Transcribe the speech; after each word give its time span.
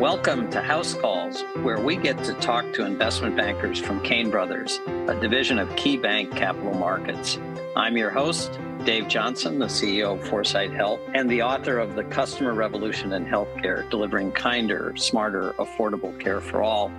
Welcome 0.00 0.50
to 0.50 0.60
House 0.60 0.92
Calls, 0.92 1.40
where 1.62 1.80
we 1.80 1.96
get 1.96 2.22
to 2.24 2.34
talk 2.34 2.70
to 2.74 2.84
investment 2.84 3.34
bankers 3.34 3.78
from 3.78 4.02
Cain 4.02 4.30
Brothers, 4.30 4.78
a 4.86 5.18
division 5.18 5.58
of 5.58 5.70
KeyBank 5.70 6.36
Capital 6.36 6.74
Markets. 6.74 7.38
I'm 7.74 7.96
your 7.96 8.10
host, 8.10 8.60
Dave 8.84 9.08
Johnson, 9.08 9.58
the 9.58 9.68
CEO 9.68 10.20
of 10.20 10.28
4sight 10.28 10.76
Health, 10.76 11.00
and 11.14 11.30
the 11.30 11.40
author 11.40 11.78
of 11.78 11.94
The 11.94 12.04
Customer 12.04 12.52
Revolution 12.52 13.14
in 13.14 13.24
Healthcare 13.24 13.88
Delivering 13.88 14.32
Kinder, 14.32 14.92
Smarter, 14.96 15.52
Affordable 15.52 16.20
Care 16.20 16.42
for 16.42 16.62
All. 16.62 16.92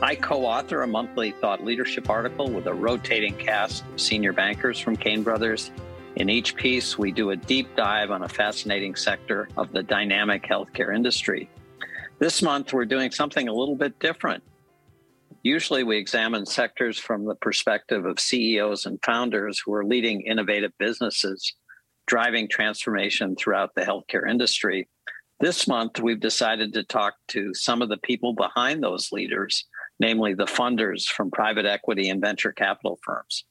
I 0.00 0.14
co 0.14 0.46
author 0.46 0.82
a 0.82 0.86
monthly 0.86 1.32
thought 1.32 1.64
leadership 1.64 2.08
article 2.08 2.48
with 2.48 2.68
a 2.68 2.74
rotating 2.74 3.34
cast 3.34 3.84
of 3.92 4.00
senior 4.00 4.32
bankers 4.32 4.78
from 4.78 4.94
Cain 4.94 5.24
Brothers. 5.24 5.72
In 6.14 6.30
each 6.30 6.54
piece, 6.54 6.96
we 6.96 7.10
do 7.10 7.30
a 7.30 7.36
deep 7.36 7.74
dive 7.74 8.12
on 8.12 8.22
a 8.22 8.28
fascinating 8.28 8.94
sector 8.94 9.48
of 9.56 9.72
the 9.72 9.82
dynamic 9.82 10.44
healthcare 10.44 10.94
industry. 10.94 11.50
This 12.18 12.40
month, 12.40 12.72
we're 12.72 12.86
doing 12.86 13.10
something 13.10 13.46
a 13.46 13.52
little 13.52 13.76
bit 13.76 13.98
different. 13.98 14.42
Usually, 15.42 15.84
we 15.84 15.98
examine 15.98 16.46
sectors 16.46 16.98
from 16.98 17.26
the 17.26 17.34
perspective 17.34 18.06
of 18.06 18.18
CEOs 18.18 18.86
and 18.86 18.98
founders 19.04 19.58
who 19.58 19.74
are 19.74 19.84
leading 19.84 20.22
innovative 20.22 20.72
businesses, 20.78 21.52
driving 22.06 22.48
transformation 22.48 23.36
throughout 23.36 23.74
the 23.74 23.82
healthcare 23.82 24.28
industry. 24.28 24.88
This 25.40 25.68
month, 25.68 26.00
we've 26.00 26.18
decided 26.18 26.72
to 26.72 26.84
talk 26.84 27.16
to 27.28 27.52
some 27.52 27.82
of 27.82 27.90
the 27.90 27.98
people 27.98 28.32
behind 28.32 28.82
those 28.82 29.12
leaders, 29.12 29.66
namely 30.00 30.32
the 30.32 30.46
funders 30.46 31.06
from 31.06 31.30
private 31.30 31.66
equity 31.66 32.08
and 32.08 32.22
venture 32.22 32.52
capital 32.52 32.98
firms. 33.04 33.44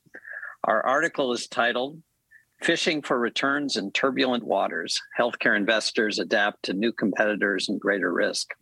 Our 0.63 0.84
article 0.84 1.34
is 1.34 1.48
titled 1.48 2.02
Fishing 2.62 3.02
for 3.02 3.20
returns 3.20 3.76
in 3.76 3.91
turbulent 3.91 4.44
waters, 4.44 5.00
healthcare 5.20 5.55
investors 5.55 6.20
adapt 6.20 6.63
to 6.63 6.73
new 6.73 6.91
competitors 6.91 7.70
and 7.70 7.80
greater 7.80 8.12
risk. 8.12 8.54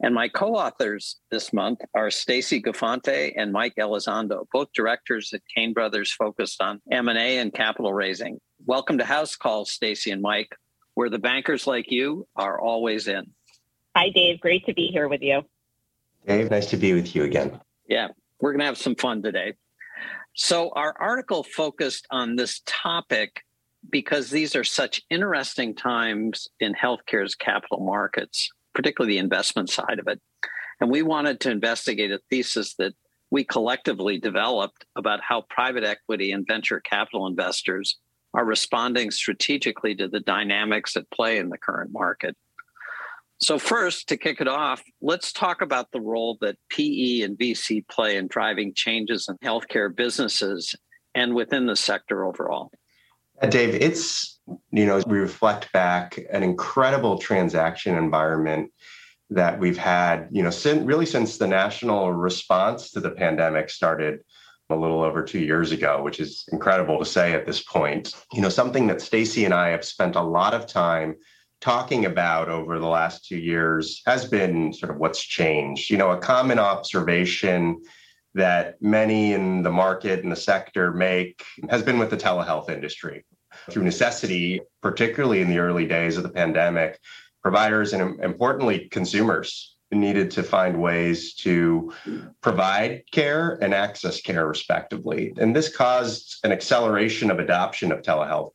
And 0.00 0.14
my 0.14 0.28
co-authors 0.28 1.20
this 1.30 1.52
month 1.52 1.80
are 1.94 2.10
Stacy 2.10 2.60
Gufante 2.60 3.32
and 3.36 3.52
Mike 3.52 3.74
Elizondo, 3.78 4.46
both 4.52 4.72
directors 4.74 5.32
at 5.32 5.42
Cain 5.54 5.72
Brothers 5.72 6.12
focused 6.12 6.60
on 6.60 6.80
M&A 6.90 7.38
and 7.38 7.54
capital 7.54 7.92
raising. 7.92 8.40
Welcome 8.66 8.98
to 8.98 9.04
House 9.04 9.36
Calls, 9.36 9.70
Stacy 9.70 10.10
and 10.10 10.20
Mike, 10.22 10.56
where 10.94 11.10
the 11.10 11.18
bankers 11.18 11.66
like 11.66 11.92
you 11.92 12.26
are 12.34 12.60
always 12.60 13.06
in. 13.06 13.30
Hi, 13.94 14.08
Dave. 14.10 14.40
Great 14.40 14.66
to 14.66 14.74
be 14.74 14.88
here 14.88 15.06
with 15.06 15.22
you. 15.22 15.42
Dave, 16.26 16.50
nice 16.50 16.66
to 16.70 16.76
be 16.76 16.92
with 16.92 17.14
you 17.14 17.22
again. 17.22 17.60
Yeah, 17.86 18.08
we're 18.40 18.50
going 18.52 18.60
to 18.60 18.66
have 18.66 18.78
some 18.78 18.96
fun 18.96 19.22
today. 19.22 19.54
So, 20.34 20.70
our 20.70 20.94
article 21.00 21.44
focused 21.44 22.06
on 22.10 22.34
this 22.34 22.60
topic 22.66 23.42
because 23.90 24.30
these 24.30 24.56
are 24.56 24.64
such 24.64 25.02
interesting 25.10 25.74
times 25.74 26.48
in 26.58 26.74
healthcare's 26.74 27.34
capital 27.34 27.80
markets, 27.80 28.50
particularly 28.74 29.14
the 29.14 29.18
investment 29.20 29.70
side 29.70 29.98
of 29.98 30.08
it. 30.08 30.20
And 30.80 30.90
we 30.90 31.02
wanted 31.02 31.40
to 31.40 31.50
investigate 31.50 32.10
a 32.10 32.20
thesis 32.30 32.74
that 32.76 32.94
we 33.30 33.44
collectively 33.44 34.18
developed 34.18 34.84
about 34.96 35.20
how 35.22 35.42
private 35.50 35.84
equity 35.84 36.32
and 36.32 36.46
venture 36.46 36.80
capital 36.80 37.26
investors 37.26 37.96
are 38.32 38.44
responding 38.44 39.10
strategically 39.12 39.94
to 39.94 40.08
the 40.08 40.20
dynamics 40.20 40.96
at 40.96 41.08
play 41.10 41.38
in 41.38 41.48
the 41.48 41.58
current 41.58 41.92
market. 41.92 42.36
So, 43.38 43.58
first, 43.58 44.08
to 44.08 44.16
kick 44.16 44.40
it 44.40 44.48
off, 44.48 44.82
let's 45.02 45.32
talk 45.32 45.60
about 45.60 45.90
the 45.92 46.00
role 46.00 46.38
that 46.40 46.56
PE 46.70 47.22
and 47.22 47.36
VC 47.36 47.86
play 47.88 48.16
in 48.16 48.28
driving 48.28 48.72
changes 48.74 49.28
in 49.28 49.36
healthcare 49.46 49.94
businesses 49.94 50.74
and 51.14 51.34
within 51.34 51.66
the 51.66 51.76
sector 51.76 52.24
overall. 52.24 52.70
Dave, 53.48 53.74
it's, 53.74 54.38
you 54.70 54.86
know, 54.86 55.02
we 55.06 55.18
reflect 55.18 55.72
back 55.72 56.18
an 56.32 56.42
incredible 56.42 57.18
transaction 57.18 57.96
environment 57.96 58.70
that 59.30 59.58
we've 59.58 59.78
had, 59.78 60.28
you 60.30 60.42
know, 60.42 60.50
since, 60.50 60.84
really 60.84 61.06
since 61.06 61.36
the 61.36 61.46
national 61.46 62.12
response 62.12 62.90
to 62.92 63.00
the 63.00 63.10
pandemic 63.10 63.68
started 63.68 64.20
a 64.70 64.76
little 64.76 65.02
over 65.02 65.22
two 65.22 65.40
years 65.40 65.72
ago, 65.72 66.02
which 66.02 66.20
is 66.20 66.44
incredible 66.52 66.98
to 66.98 67.04
say 67.04 67.32
at 67.32 67.44
this 67.44 67.62
point. 67.62 68.14
You 68.32 68.40
know, 68.40 68.48
something 68.48 68.86
that 68.86 69.00
Stacy 69.00 69.44
and 69.44 69.52
I 69.52 69.68
have 69.70 69.84
spent 69.84 70.16
a 70.16 70.22
lot 70.22 70.54
of 70.54 70.66
time 70.66 71.16
talking 71.64 72.04
about 72.04 72.50
over 72.50 72.78
the 72.78 72.86
last 72.86 73.24
two 73.24 73.38
years 73.38 74.02
has 74.04 74.26
been 74.26 74.70
sort 74.70 74.90
of 74.90 74.98
what's 74.98 75.22
changed. 75.22 75.88
You 75.88 75.96
know, 75.96 76.10
a 76.10 76.18
common 76.18 76.58
observation 76.58 77.80
that 78.34 78.74
many 78.82 79.32
in 79.32 79.62
the 79.62 79.70
market 79.70 80.22
and 80.22 80.30
the 80.30 80.36
sector 80.36 80.92
make 80.92 81.42
has 81.70 81.82
been 81.82 81.98
with 81.98 82.10
the 82.10 82.18
telehealth 82.18 82.68
industry. 82.68 83.24
Through 83.70 83.84
necessity, 83.84 84.60
particularly 84.82 85.40
in 85.40 85.48
the 85.48 85.58
early 85.58 85.86
days 85.86 86.18
of 86.18 86.22
the 86.22 86.28
pandemic, 86.28 86.98
providers 87.42 87.94
and 87.94 88.22
importantly 88.22 88.88
consumers 88.90 89.74
needed 89.90 90.30
to 90.32 90.42
find 90.42 90.82
ways 90.82 91.34
to 91.34 91.94
provide 92.42 93.04
care 93.10 93.56
and 93.62 93.72
access 93.72 94.20
care 94.20 94.46
respectively. 94.46 95.32
And 95.38 95.56
this 95.56 95.74
caused 95.74 96.44
an 96.44 96.52
acceleration 96.52 97.30
of 97.30 97.38
adoption 97.38 97.90
of 97.90 98.02
telehealth 98.02 98.50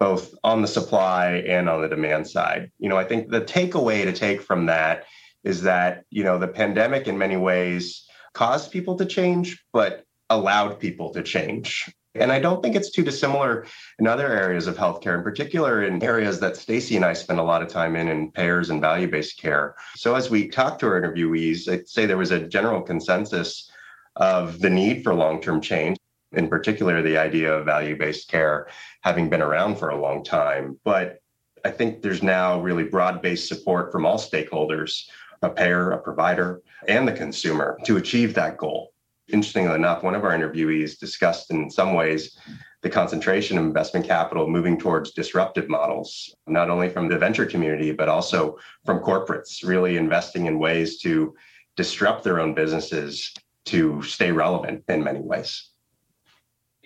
both 0.00 0.34
on 0.42 0.62
the 0.62 0.68
supply 0.68 1.44
and 1.46 1.68
on 1.68 1.82
the 1.82 1.88
demand 1.88 2.26
side. 2.26 2.72
You 2.78 2.88
know, 2.88 2.96
I 2.96 3.04
think 3.04 3.28
the 3.28 3.42
takeaway 3.42 4.02
to 4.04 4.12
take 4.12 4.40
from 4.40 4.66
that 4.66 5.04
is 5.44 5.62
that, 5.62 6.04
you 6.10 6.24
know, 6.24 6.38
the 6.38 6.48
pandemic 6.48 7.06
in 7.06 7.18
many 7.18 7.36
ways 7.36 8.06
caused 8.32 8.72
people 8.72 8.96
to 8.96 9.04
change, 9.04 9.62
but 9.72 10.04
allowed 10.30 10.80
people 10.80 11.10
to 11.10 11.22
change. 11.22 11.92
And 12.14 12.32
I 12.32 12.40
don't 12.40 12.62
think 12.62 12.74
it's 12.74 12.90
too 12.90 13.04
dissimilar 13.04 13.66
in 13.98 14.06
other 14.06 14.26
areas 14.26 14.66
of 14.66 14.76
healthcare, 14.76 15.16
in 15.16 15.22
particular 15.22 15.84
in 15.84 16.02
areas 16.02 16.40
that 16.40 16.56
Stacy 16.56 16.96
and 16.96 17.04
I 17.04 17.12
spend 17.12 17.38
a 17.38 17.44
lot 17.44 17.62
of 17.62 17.68
time 17.68 17.94
in, 17.94 18.08
in 18.08 18.32
payers 18.32 18.70
and 18.70 18.80
value-based 18.80 19.38
care. 19.38 19.76
So 19.96 20.14
as 20.14 20.30
we 20.30 20.48
talked 20.48 20.80
to 20.80 20.86
our 20.86 21.00
interviewees, 21.00 21.70
I'd 21.70 21.88
say 21.88 22.06
there 22.06 22.16
was 22.16 22.32
a 22.32 22.48
general 22.48 22.82
consensus 22.82 23.70
of 24.16 24.60
the 24.60 24.70
need 24.70 25.04
for 25.04 25.14
long-term 25.14 25.60
change 25.60 25.98
in 26.32 26.48
particular 26.48 27.02
the 27.02 27.18
idea 27.18 27.52
of 27.52 27.64
value-based 27.64 28.28
care 28.28 28.68
having 29.02 29.28
been 29.28 29.42
around 29.42 29.76
for 29.76 29.90
a 29.90 30.00
long 30.00 30.24
time. 30.24 30.78
But 30.84 31.20
i 31.64 31.70
think 31.70 32.00
there's 32.00 32.22
now 32.22 32.60
really 32.60 32.84
broad-based 32.84 33.46
support 33.46 33.92
from 33.92 34.06
all 34.06 34.18
stakeholders 34.18 35.02
a 35.42 35.50
payer 35.50 35.90
a 35.90 35.98
provider 35.98 36.62
and 36.88 37.06
the 37.06 37.12
consumer 37.12 37.78
to 37.84 37.96
achieve 37.96 38.34
that 38.34 38.56
goal. 38.56 38.92
Interestingly 39.32 39.74
enough 39.74 40.02
one 40.02 40.14
of 40.14 40.24
our 40.24 40.32
interviewees 40.32 40.98
discussed 40.98 41.50
in 41.50 41.70
some 41.70 41.94
ways 41.94 42.38
the 42.82 42.90
concentration 42.90 43.58
of 43.58 43.64
investment 43.64 44.06
capital 44.06 44.48
moving 44.48 44.78
towards 44.78 45.12
disruptive 45.12 45.68
models 45.68 46.34
not 46.46 46.70
only 46.70 46.88
from 46.88 47.08
the 47.08 47.18
venture 47.18 47.46
community 47.46 47.92
but 47.92 48.08
also 48.08 48.56
from 48.84 49.00
corporates 49.00 49.66
really 49.66 49.96
investing 49.96 50.46
in 50.46 50.58
ways 50.58 50.98
to 51.00 51.34
disrupt 51.76 52.24
their 52.24 52.40
own 52.40 52.54
businesses 52.54 53.34
to 53.66 54.02
stay 54.02 54.32
relevant 54.32 54.82
in 54.88 55.04
many 55.04 55.20
ways 55.20 55.69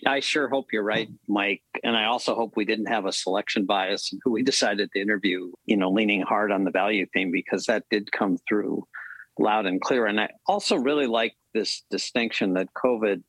I 0.07 0.21
sure 0.21 0.49
hope 0.49 0.67
you're 0.73 0.83
right, 0.83 1.09
Mike. 1.29 1.63
And 1.83 1.97
I 1.97 2.07
also 2.07 2.35
hope 2.35 2.55
we 2.57 2.65
didn't 2.65 2.87
have 2.87 3.07
a 3.07 3.13
selection 3.13 3.67
bias 3.67 4.13
who 4.23 4.33
we 4.33 4.43
decided 4.53 4.91
to 4.93 5.01
interview, 5.01 5.53
you 5.67 5.77
know, 5.77 5.91
leaning 5.91 6.23
hard 6.23 6.53
on 6.53 6.65
the 6.65 6.71
value 6.71 7.07
theme, 7.13 7.31
because 7.31 7.67
that 7.67 7.85
did 7.91 8.13
come 8.13 8.39
through 8.49 8.87
loud 9.39 9.67
and 9.67 9.81
clear. 9.81 10.07
And 10.07 10.21
I 10.21 10.31
also 10.47 10.77
really 10.77 11.07
like 11.07 11.35
this 11.55 11.83
distinction 11.91 12.55
that 12.55 12.69
COVID 12.75 13.23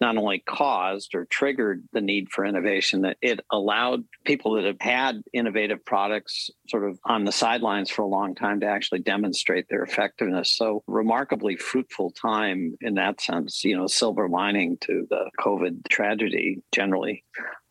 not 0.00 0.16
only 0.16 0.38
caused 0.38 1.14
or 1.14 1.24
triggered 1.26 1.82
the 1.92 2.00
need 2.00 2.28
for 2.30 2.44
innovation, 2.44 3.02
that 3.02 3.16
it 3.20 3.40
allowed 3.50 4.04
people 4.24 4.54
that 4.54 4.64
have 4.64 4.80
had 4.80 5.22
innovative 5.32 5.84
products 5.84 6.50
sort 6.68 6.88
of 6.88 6.98
on 7.04 7.24
the 7.24 7.32
sidelines 7.32 7.90
for 7.90 8.02
a 8.02 8.06
long 8.06 8.34
time 8.34 8.60
to 8.60 8.66
actually 8.66 9.00
demonstrate 9.00 9.66
their 9.68 9.82
effectiveness. 9.82 10.56
So 10.56 10.82
remarkably 10.86 11.56
fruitful 11.56 12.10
time 12.12 12.76
in 12.80 12.94
that 12.94 13.20
sense, 13.20 13.64
you 13.64 13.76
know, 13.76 13.86
silver 13.86 14.28
lining 14.28 14.78
to 14.82 15.06
the 15.10 15.30
COVID 15.40 15.88
tragedy 15.88 16.62
generally. 16.72 17.24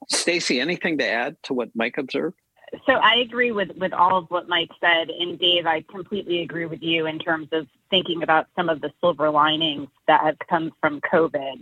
Stacy, 0.10 0.60
anything 0.60 0.98
to 0.98 1.08
add 1.08 1.38
to 1.44 1.54
what 1.54 1.70
Mike 1.76 1.98
observed? 1.98 2.38
So 2.86 2.94
I 2.94 3.16
agree 3.16 3.52
with, 3.52 3.72
with 3.78 3.94
all 3.94 4.18
of 4.18 4.26
what 4.30 4.50
Mike 4.50 4.72
said. 4.82 5.10
And 5.10 5.40
Dave, 5.40 5.66
I 5.66 5.86
completely 5.90 6.42
agree 6.42 6.66
with 6.66 6.82
you 6.82 7.06
in 7.06 7.18
terms 7.20 7.48
of 7.54 7.68
thinking 7.90 8.24
about 8.24 8.48
some 8.56 8.68
of 8.68 8.82
the 8.82 8.92
silver 9.00 9.30
linings 9.30 9.88
that 10.08 10.22
have 10.22 10.38
come 10.50 10.72
from 10.82 11.00
COVID. 11.02 11.62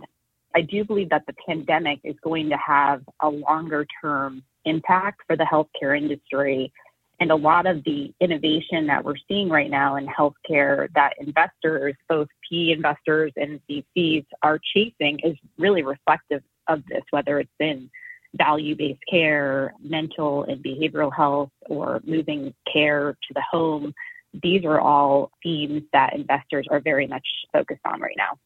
I 0.55 0.61
do 0.61 0.85
believe 0.85 1.09
that 1.09 1.25
the 1.27 1.35
pandemic 1.45 1.99
is 2.05 2.15
going 2.23 2.49
to 2.49 2.57
have 2.57 3.01
a 3.21 3.29
longer 3.29 3.85
term 4.01 4.41
impact 4.63 5.21
for 5.27 5.35
the 5.35 5.43
healthcare 5.43 5.97
industry. 5.97 6.71
And 7.19 7.31
a 7.31 7.35
lot 7.35 7.65
of 7.65 7.83
the 7.83 8.13
innovation 8.21 8.87
that 8.87 9.03
we're 9.03 9.15
seeing 9.27 9.49
right 9.49 9.69
now 9.69 9.97
in 9.97 10.07
healthcare 10.07 10.87
that 10.95 11.13
investors, 11.19 11.95
both 12.07 12.27
PE 12.49 12.71
investors 12.71 13.33
and 13.35 13.59
VCs, 13.69 14.25
are 14.43 14.59
chasing 14.73 15.19
is 15.23 15.35
really 15.57 15.83
reflective 15.83 16.41
of 16.67 16.83
this, 16.87 17.03
whether 17.11 17.39
it's 17.39 17.51
in 17.59 17.89
value 18.35 18.75
based 18.75 19.01
care, 19.09 19.73
mental 19.81 20.43
and 20.43 20.63
behavioral 20.63 21.13
health, 21.13 21.51
or 21.67 22.01
moving 22.05 22.53
care 22.71 23.13
to 23.13 23.33
the 23.33 23.43
home. 23.49 23.93
These 24.41 24.65
are 24.65 24.79
all 24.79 25.31
themes 25.43 25.83
that 25.93 26.15
investors 26.15 26.67
are 26.69 26.81
very 26.81 27.07
much 27.07 27.25
focused 27.53 27.85
on 27.85 27.99
right 27.99 28.15
now 28.17 28.37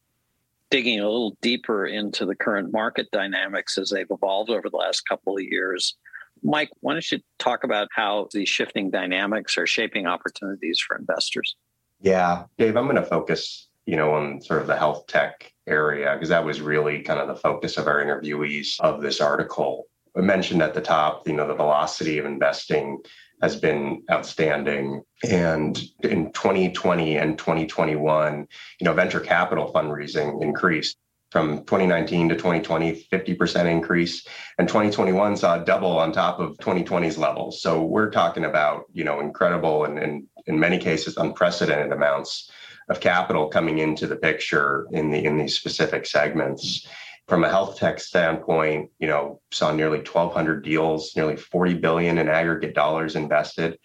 digging 0.70 1.00
a 1.00 1.08
little 1.08 1.36
deeper 1.40 1.86
into 1.86 2.24
the 2.24 2.34
current 2.34 2.72
market 2.72 3.10
dynamics 3.10 3.76
as 3.76 3.90
they've 3.90 4.10
evolved 4.10 4.50
over 4.50 4.70
the 4.70 4.76
last 4.76 5.02
couple 5.02 5.36
of 5.36 5.42
years. 5.42 5.96
Mike, 6.42 6.70
why 6.80 6.94
don't 6.94 7.12
you 7.12 7.18
talk 7.38 7.64
about 7.64 7.88
how 7.94 8.28
these 8.32 8.48
shifting 8.48 8.90
dynamics 8.90 9.58
are 9.58 9.66
shaping 9.66 10.06
opportunities 10.06 10.80
for 10.80 10.96
investors? 10.96 11.56
Yeah, 12.00 12.44
Dave, 12.56 12.76
I'm 12.76 12.84
going 12.84 12.96
to 12.96 13.04
focus, 13.04 13.68
you 13.84 13.96
know, 13.96 14.14
on 14.14 14.40
sort 14.40 14.62
of 14.62 14.66
the 14.66 14.76
health 14.76 15.06
tech 15.06 15.52
area 15.66 16.12
because 16.14 16.30
that 16.30 16.44
was 16.44 16.60
really 16.60 17.02
kind 17.02 17.20
of 17.20 17.28
the 17.28 17.36
focus 17.36 17.76
of 17.76 17.86
our 17.86 18.02
interviewees 18.02 18.80
of 18.80 19.02
this 19.02 19.20
article. 19.20 19.86
Mentioned 20.16 20.62
at 20.62 20.74
the 20.74 20.80
top, 20.80 21.26
you 21.26 21.34
know, 21.34 21.46
the 21.46 21.54
velocity 21.54 22.18
of 22.18 22.26
investing 22.26 22.98
has 23.42 23.56
been 23.56 24.02
outstanding. 24.10 25.02
And 25.28 25.80
in 26.02 26.32
2020 26.32 27.16
and 27.16 27.38
2021, 27.38 28.46
you 28.80 28.84
know, 28.84 28.92
venture 28.92 29.20
capital 29.20 29.72
fundraising 29.72 30.42
increased 30.42 30.96
from 31.30 31.58
2019 31.58 32.30
to 32.30 32.34
2020, 32.34 33.06
50% 33.10 33.66
increase. 33.66 34.26
And 34.58 34.66
2021 34.66 35.36
saw 35.36 35.60
a 35.60 35.64
double 35.64 35.98
on 35.98 36.12
top 36.12 36.40
of 36.40 36.56
2020's 36.58 37.16
levels. 37.16 37.62
So 37.62 37.82
we're 37.82 38.10
talking 38.10 38.44
about, 38.44 38.84
you 38.92 39.04
know, 39.04 39.20
incredible 39.20 39.84
and, 39.84 39.98
and 39.98 40.26
in 40.46 40.58
many 40.58 40.78
cases 40.78 41.16
unprecedented 41.16 41.92
amounts 41.92 42.50
of 42.88 42.98
capital 42.98 43.48
coming 43.48 43.78
into 43.78 44.08
the 44.08 44.16
picture 44.16 44.86
in 44.90 45.10
the 45.10 45.24
in 45.24 45.38
these 45.38 45.54
specific 45.54 46.04
segments. 46.04 46.86
From 47.30 47.44
a 47.44 47.48
health 47.48 47.78
tech 47.78 48.00
standpoint, 48.00 48.90
you 48.98 49.06
know, 49.06 49.40
saw 49.52 49.70
nearly 49.70 49.98
1,200 49.98 50.64
deals, 50.64 51.14
nearly 51.14 51.36
40 51.36 51.74
billion 51.74 52.18
in 52.18 52.28
aggregate 52.28 52.74
dollars 52.74 53.14
invested, 53.14 53.78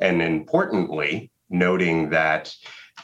and 0.00 0.22
importantly, 0.22 1.30
noting 1.50 2.08
that 2.08 2.54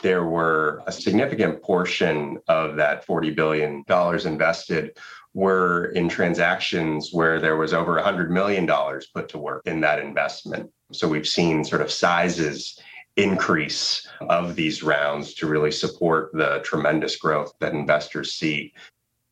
there 0.00 0.24
were 0.24 0.82
a 0.86 0.92
significant 0.92 1.62
portion 1.62 2.38
of 2.48 2.76
that 2.76 3.04
40 3.04 3.32
billion 3.32 3.84
dollars 3.86 4.24
invested 4.24 4.96
were 5.34 5.92
in 5.94 6.08
transactions 6.08 7.10
where 7.12 7.38
there 7.38 7.58
was 7.58 7.74
over 7.74 7.96
100 7.96 8.30
million 8.30 8.64
dollars 8.64 9.08
put 9.14 9.28
to 9.28 9.38
work 9.38 9.60
in 9.66 9.82
that 9.82 9.98
investment. 9.98 10.70
So 10.92 11.06
we've 11.06 11.28
seen 11.28 11.64
sort 11.64 11.82
of 11.82 11.92
sizes 11.92 12.80
increase 13.16 14.08
of 14.22 14.56
these 14.56 14.82
rounds 14.82 15.34
to 15.34 15.46
really 15.46 15.70
support 15.70 16.30
the 16.32 16.60
tremendous 16.64 17.16
growth 17.16 17.52
that 17.60 17.74
investors 17.74 18.32
see. 18.32 18.72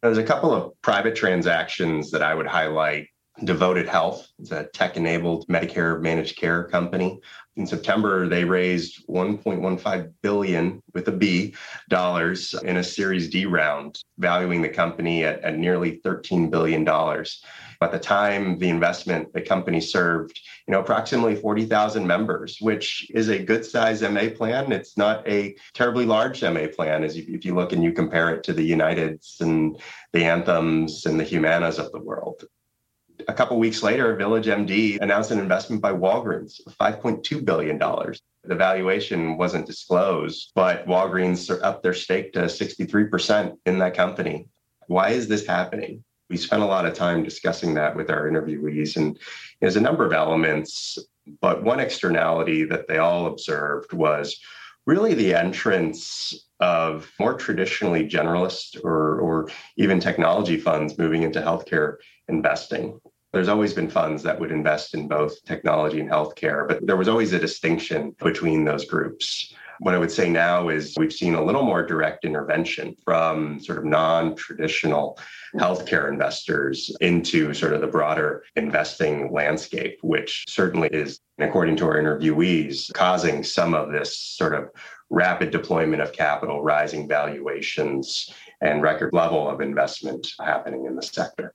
There's 0.02 0.18
a 0.18 0.24
couple 0.24 0.54
of 0.54 0.72
private 0.80 1.14
transactions 1.14 2.10
that 2.10 2.22
I 2.22 2.34
would 2.34 2.46
highlight. 2.46 3.08
Devoted 3.44 3.86
Health 3.86 4.26
is 4.38 4.50
a 4.50 4.64
tech 4.64 4.96
enabled 4.96 5.46
Medicare 5.48 6.00
managed 6.00 6.36
care 6.36 6.64
company. 6.64 7.20
In 7.60 7.66
September, 7.66 8.26
they 8.26 8.44
raised 8.44 9.06
1.15 9.06 10.12
billion 10.22 10.82
with 10.94 11.08
a 11.08 11.12
B 11.12 11.54
dollars 11.90 12.54
in 12.64 12.78
a 12.78 12.82
Series 12.82 13.28
D 13.28 13.44
round, 13.44 14.02
valuing 14.16 14.62
the 14.62 14.70
company 14.70 15.24
at, 15.24 15.40
at 15.40 15.58
nearly 15.58 16.00
13 16.02 16.48
billion 16.48 16.84
dollars. 16.84 17.44
At 17.82 17.92
the 17.92 17.98
time, 17.98 18.58
the 18.58 18.70
investment, 18.70 19.34
the 19.34 19.42
company 19.42 19.78
served, 19.82 20.40
you 20.66 20.72
know, 20.72 20.80
approximately 20.80 21.36
40,000 21.36 22.06
members, 22.06 22.56
which 22.62 23.06
is 23.10 23.28
a 23.28 23.38
good 23.38 23.66
size 23.66 24.00
MA 24.00 24.30
plan. 24.34 24.72
It's 24.72 24.96
not 24.96 25.28
a 25.28 25.54
terribly 25.74 26.06
large 26.06 26.42
MA 26.42 26.66
plan 26.74 27.04
as 27.04 27.14
if 27.14 27.44
you 27.44 27.54
look 27.54 27.74
and 27.74 27.84
you 27.84 27.92
compare 27.92 28.34
it 28.34 28.42
to 28.44 28.54
the 28.54 28.70
Uniteds 28.70 29.38
and 29.42 29.78
the 30.14 30.24
Anthems 30.24 31.04
and 31.04 31.20
the 31.20 31.24
Humanas 31.24 31.78
of 31.78 31.92
the 31.92 32.00
world. 32.00 32.42
A 33.28 33.32
couple 33.32 33.58
weeks 33.58 33.82
later, 33.82 34.14
Village 34.16 34.46
MD 34.46 34.98
announced 35.00 35.30
an 35.30 35.38
investment 35.38 35.82
by 35.82 35.92
Walgreens 35.92 36.60
of 36.66 36.76
$5.2 36.78 37.44
billion. 37.44 37.78
The 37.78 38.54
valuation 38.54 39.36
wasn't 39.36 39.66
disclosed, 39.66 40.52
but 40.54 40.86
Walgreens 40.86 41.50
upped 41.62 41.82
their 41.82 41.94
stake 41.94 42.32
to 42.32 42.40
63% 42.40 43.56
in 43.66 43.78
that 43.78 43.94
company. 43.94 44.48
Why 44.86 45.10
is 45.10 45.28
this 45.28 45.46
happening? 45.46 46.04
we 46.30 46.36
spent 46.36 46.62
a 46.62 46.66
lot 46.66 46.86
of 46.86 46.94
time 46.94 47.24
discussing 47.24 47.74
that 47.74 47.94
with 47.94 48.08
our 48.08 48.30
interviewees 48.30 48.96
and 48.96 49.18
there's 49.60 49.76
a 49.76 49.80
number 49.80 50.06
of 50.06 50.12
elements 50.12 50.96
but 51.40 51.62
one 51.62 51.80
externality 51.80 52.64
that 52.64 52.88
they 52.88 52.98
all 52.98 53.26
observed 53.26 53.92
was 53.92 54.40
really 54.86 55.12
the 55.12 55.34
entrance 55.34 56.34
of 56.60 57.10
more 57.18 57.34
traditionally 57.34 58.08
generalist 58.08 58.82
or, 58.82 59.20
or 59.20 59.48
even 59.76 60.00
technology 60.00 60.58
funds 60.58 60.96
moving 60.98 61.22
into 61.22 61.40
healthcare 61.40 61.96
investing 62.28 62.98
there's 63.32 63.48
always 63.48 63.72
been 63.72 63.88
funds 63.88 64.22
that 64.22 64.38
would 64.38 64.50
invest 64.50 64.94
in 64.94 65.08
both 65.08 65.42
technology 65.44 66.00
and 66.00 66.10
healthcare 66.10 66.66
but 66.66 66.84
there 66.86 66.96
was 66.96 67.08
always 67.08 67.32
a 67.32 67.38
distinction 67.38 68.14
between 68.18 68.64
those 68.64 68.84
groups 68.84 69.54
what 69.80 69.94
I 69.94 69.98
would 69.98 70.10
say 70.10 70.28
now 70.28 70.68
is 70.68 70.94
we've 70.98 71.12
seen 71.12 71.34
a 71.34 71.42
little 71.42 71.62
more 71.62 71.82
direct 71.82 72.26
intervention 72.26 72.94
from 73.02 73.58
sort 73.60 73.78
of 73.78 73.86
non 73.86 74.36
traditional 74.36 75.18
healthcare 75.56 76.10
investors 76.10 76.94
into 77.00 77.54
sort 77.54 77.72
of 77.72 77.80
the 77.80 77.86
broader 77.86 78.44
investing 78.56 79.32
landscape, 79.32 79.98
which 80.02 80.44
certainly 80.48 80.88
is, 80.92 81.20
according 81.38 81.76
to 81.76 81.86
our 81.86 81.96
interviewees, 81.96 82.92
causing 82.92 83.42
some 83.42 83.72
of 83.72 83.90
this 83.90 84.16
sort 84.18 84.54
of 84.54 84.68
rapid 85.08 85.50
deployment 85.50 86.02
of 86.02 86.12
capital, 86.12 86.62
rising 86.62 87.08
valuations, 87.08 88.30
and 88.60 88.82
record 88.82 89.14
level 89.14 89.48
of 89.48 89.62
investment 89.62 90.26
happening 90.38 90.84
in 90.84 90.94
the 90.94 91.02
sector. 91.02 91.54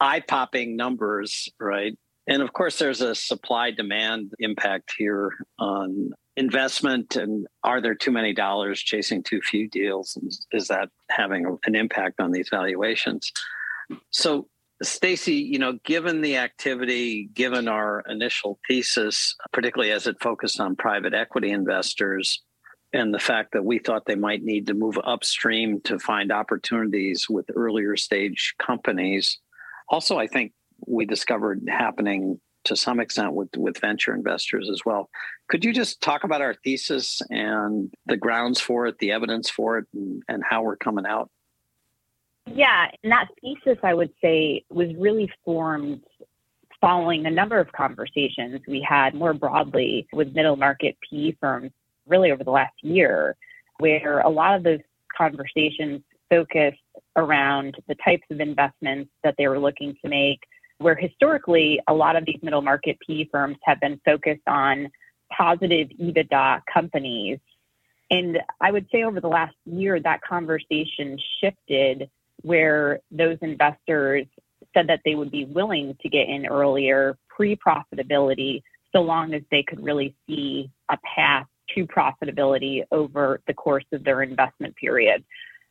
Eye 0.00 0.20
popping 0.20 0.76
numbers, 0.76 1.48
right? 1.58 1.96
And 2.26 2.42
of 2.42 2.52
course, 2.52 2.78
there's 2.78 3.00
a 3.00 3.14
supply 3.14 3.72
demand 3.72 4.32
impact 4.38 4.94
here 4.96 5.32
on 5.58 6.12
investment 6.36 7.16
and 7.16 7.46
are 7.62 7.80
there 7.80 7.94
too 7.94 8.10
many 8.10 8.32
dollars 8.32 8.80
chasing 8.80 9.22
too 9.22 9.40
few 9.42 9.68
deals 9.68 10.16
is 10.52 10.68
that 10.68 10.88
having 11.10 11.58
an 11.66 11.74
impact 11.74 12.20
on 12.20 12.32
these 12.32 12.48
valuations 12.48 13.30
so 14.10 14.48
stacy 14.82 15.34
you 15.34 15.58
know 15.58 15.74
given 15.84 16.22
the 16.22 16.38
activity 16.38 17.28
given 17.34 17.68
our 17.68 18.02
initial 18.08 18.58
thesis 18.66 19.36
particularly 19.52 19.92
as 19.92 20.06
it 20.06 20.16
focused 20.22 20.58
on 20.58 20.74
private 20.74 21.12
equity 21.12 21.50
investors 21.50 22.40
and 22.94 23.12
the 23.12 23.18
fact 23.18 23.52
that 23.52 23.64
we 23.64 23.78
thought 23.78 24.06
they 24.06 24.14
might 24.14 24.42
need 24.42 24.66
to 24.66 24.74
move 24.74 24.98
upstream 25.04 25.82
to 25.82 25.98
find 25.98 26.32
opportunities 26.32 27.28
with 27.28 27.44
earlier 27.54 27.94
stage 27.94 28.54
companies 28.58 29.38
also 29.92 30.18
i 30.18 30.26
think 30.26 30.52
we 30.86 31.06
discovered 31.06 31.62
happening 31.68 32.40
to 32.64 32.76
some 32.76 33.00
extent 33.00 33.34
with, 33.34 33.48
with 33.56 33.78
venture 33.80 34.14
investors 34.14 34.68
as 34.70 34.82
well. 34.84 35.10
Could 35.48 35.64
you 35.64 35.72
just 35.72 36.00
talk 36.00 36.24
about 36.24 36.40
our 36.40 36.54
thesis 36.64 37.20
and 37.30 37.92
the 38.06 38.16
grounds 38.16 38.60
for 38.60 38.86
it, 38.86 38.98
the 38.98 39.12
evidence 39.12 39.50
for 39.50 39.78
it, 39.78 39.86
and, 39.94 40.22
and 40.28 40.42
how 40.48 40.62
we're 40.62 40.76
coming 40.76 41.06
out? 41.06 41.30
Yeah, 42.46 42.88
and 43.02 43.12
that 43.12 43.28
thesis, 43.40 43.78
I 43.82 43.94
would 43.94 44.12
say, 44.20 44.64
was 44.70 44.88
really 44.96 45.30
formed 45.44 46.02
following 46.80 47.26
a 47.26 47.30
number 47.30 47.58
of 47.58 47.70
conversations 47.72 48.60
we 48.66 48.84
had 48.86 49.14
more 49.14 49.32
broadly 49.32 50.08
with 50.12 50.34
middle 50.34 50.56
market 50.56 50.96
PE 51.08 51.36
firms 51.40 51.70
really 52.08 52.32
over 52.32 52.42
the 52.42 52.50
last 52.50 52.74
year, 52.82 53.36
where 53.78 54.20
a 54.20 54.28
lot 54.28 54.56
of 54.56 54.64
those 54.64 54.80
conversations 55.16 56.02
focused 56.28 56.81
around 57.16 57.76
the 57.88 57.96
types 58.04 58.26
of 58.30 58.40
investments 58.40 59.10
that 59.22 59.34
they 59.38 59.48
were 59.48 59.58
looking 59.58 59.94
to 60.02 60.08
make, 60.08 60.40
where 60.78 60.94
historically 60.94 61.80
a 61.88 61.94
lot 61.94 62.16
of 62.16 62.24
these 62.24 62.38
middle 62.42 62.62
market 62.62 62.96
PE 63.06 63.26
firms 63.30 63.56
have 63.64 63.80
been 63.80 64.00
focused 64.04 64.46
on 64.46 64.88
positive 65.36 65.88
EBITDA 66.00 66.62
companies. 66.72 67.38
And 68.10 68.38
I 68.60 68.70
would 68.70 68.86
say 68.92 69.04
over 69.04 69.20
the 69.20 69.28
last 69.28 69.54
year, 69.64 69.98
that 70.00 70.20
conversation 70.22 71.18
shifted 71.40 72.10
where 72.42 73.00
those 73.10 73.38
investors 73.40 74.26
said 74.74 74.88
that 74.88 75.00
they 75.04 75.14
would 75.14 75.30
be 75.30 75.44
willing 75.44 75.96
to 76.02 76.08
get 76.08 76.28
in 76.28 76.46
earlier 76.46 77.16
pre 77.28 77.56
profitability 77.56 78.62
so 78.94 79.00
long 79.00 79.32
as 79.34 79.42
they 79.50 79.62
could 79.62 79.82
really 79.82 80.14
see 80.26 80.70
a 80.90 80.98
path 81.16 81.46
to 81.74 81.86
profitability 81.86 82.82
over 82.90 83.40
the 83.46 83.54
course 83.54 83.84
of 83.92 84.04
their 84.04 84.22
investment 84.22 84.76
period. 84.76 85.24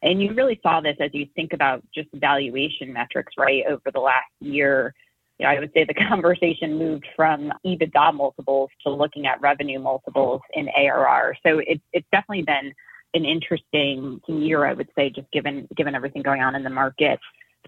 And 0.03 0.22
you 0.22 0.34
really 0.34 0.60
saw 0.63 0.81
this 0.81 0.98
as 1.00 1.12
you 1.13 1.27
think 1.36 1.53
about 1.53 1.84
just 1.93 2.10
valuation 2.13 2.91
metrics, 2.91 3.34
right? 3.38 3.63
Over 3.67 3.91
the 3.93 4.00
last 4.00 4.31
year, 4.39 4.93
you 5.38 5.46
know, 5.46 5.51
I 5.51 5.60
would 5.60 5.72
say 5.74 5.86
the 5.86 5.93
conversation 6.10 6.77
moved 6.77 7.05
from 7.15 7.51
EBITDA 7.65 8.13
multiples 8.13 8.70
to 8.84 8.89
looking 8.89 9.27
at 9.27 9.41
revenue 9.41 9.79
multiples 9.79 10.41
in 10.53 10.70
ARR. 10.70 11.36
So 11.46 11.60
it, 11.60 11.81
it's 11.93 12.08
definitely 12.12 12.43
been 12.43 12.74
an 13.13 13.25
interesting 13.25 14.22
year, 14.27 14.65
I 14.65 14.74
would 14.74 14.89
say, 14.96 15.10
just 15.10 15.29
given 15.31 15.67
given 15.75 15.96
everything 15.96 16.22
going 16.22 16.41
on 16.41 16.55
in 16.55 16.63
the 16.63 16.70
market. 16.70 17.20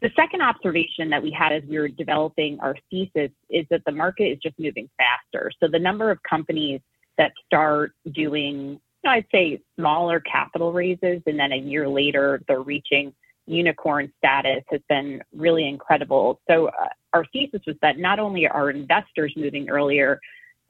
The 0.02 0.10
second 0.16 0.42
observation 0.42 1.10
that 1.10 1.22
we 1.22 1.32
had 1.32 1.52
as 1.52 1.64
we 1.68 1.78
were 1.78 1.88
developing 1.88 2.60
our 2.62 2.76
thesis 2.90 3.32
is 3.50 3.66
that 3.70 3.82
the 3.86 3.92
market 3.92 4.26
is 4.26 4.40
just 4.42 4.58
moving 4.58 4.90
faster. 4.98 5.52
So 5.60 5.68
the 5.68 5.80
number 5.80 6.12
of 6.12 6.20
companies 6.24 6.82
that 7.18 7.32
start 7.46 7.94
doing 8.12 8.80
I'd 9.06 9.26
say 9.32 9.62
smaller 9.78 10.20
capital 10.20 10.72
raises, 10.72 11.22
and 11.26 11.40
then 11.40 11.52
a 11.52 11.58
year 11.58 11.88
later 11.88 12.42
they're 12.48 12.62
reaching 12.62 13.14
unicorn 13.46 14.12
status 14.18 14.64
has 14.70 14.82
been 14.88 15.22
really 15.36 15.68
incredible. 15.68 16.40
So 16.50 16.68
uh, 16.68 16.88
our 17.12 17.26
thesis 17.34 17.62
was 17.68 17.76
that 17.82 17.98
not 17.98 18.20
only 18.20 18.48
are 18.48 18.70
investors 18.70 19.34
moving 19.36 19.70
earlier, 19.70 20.20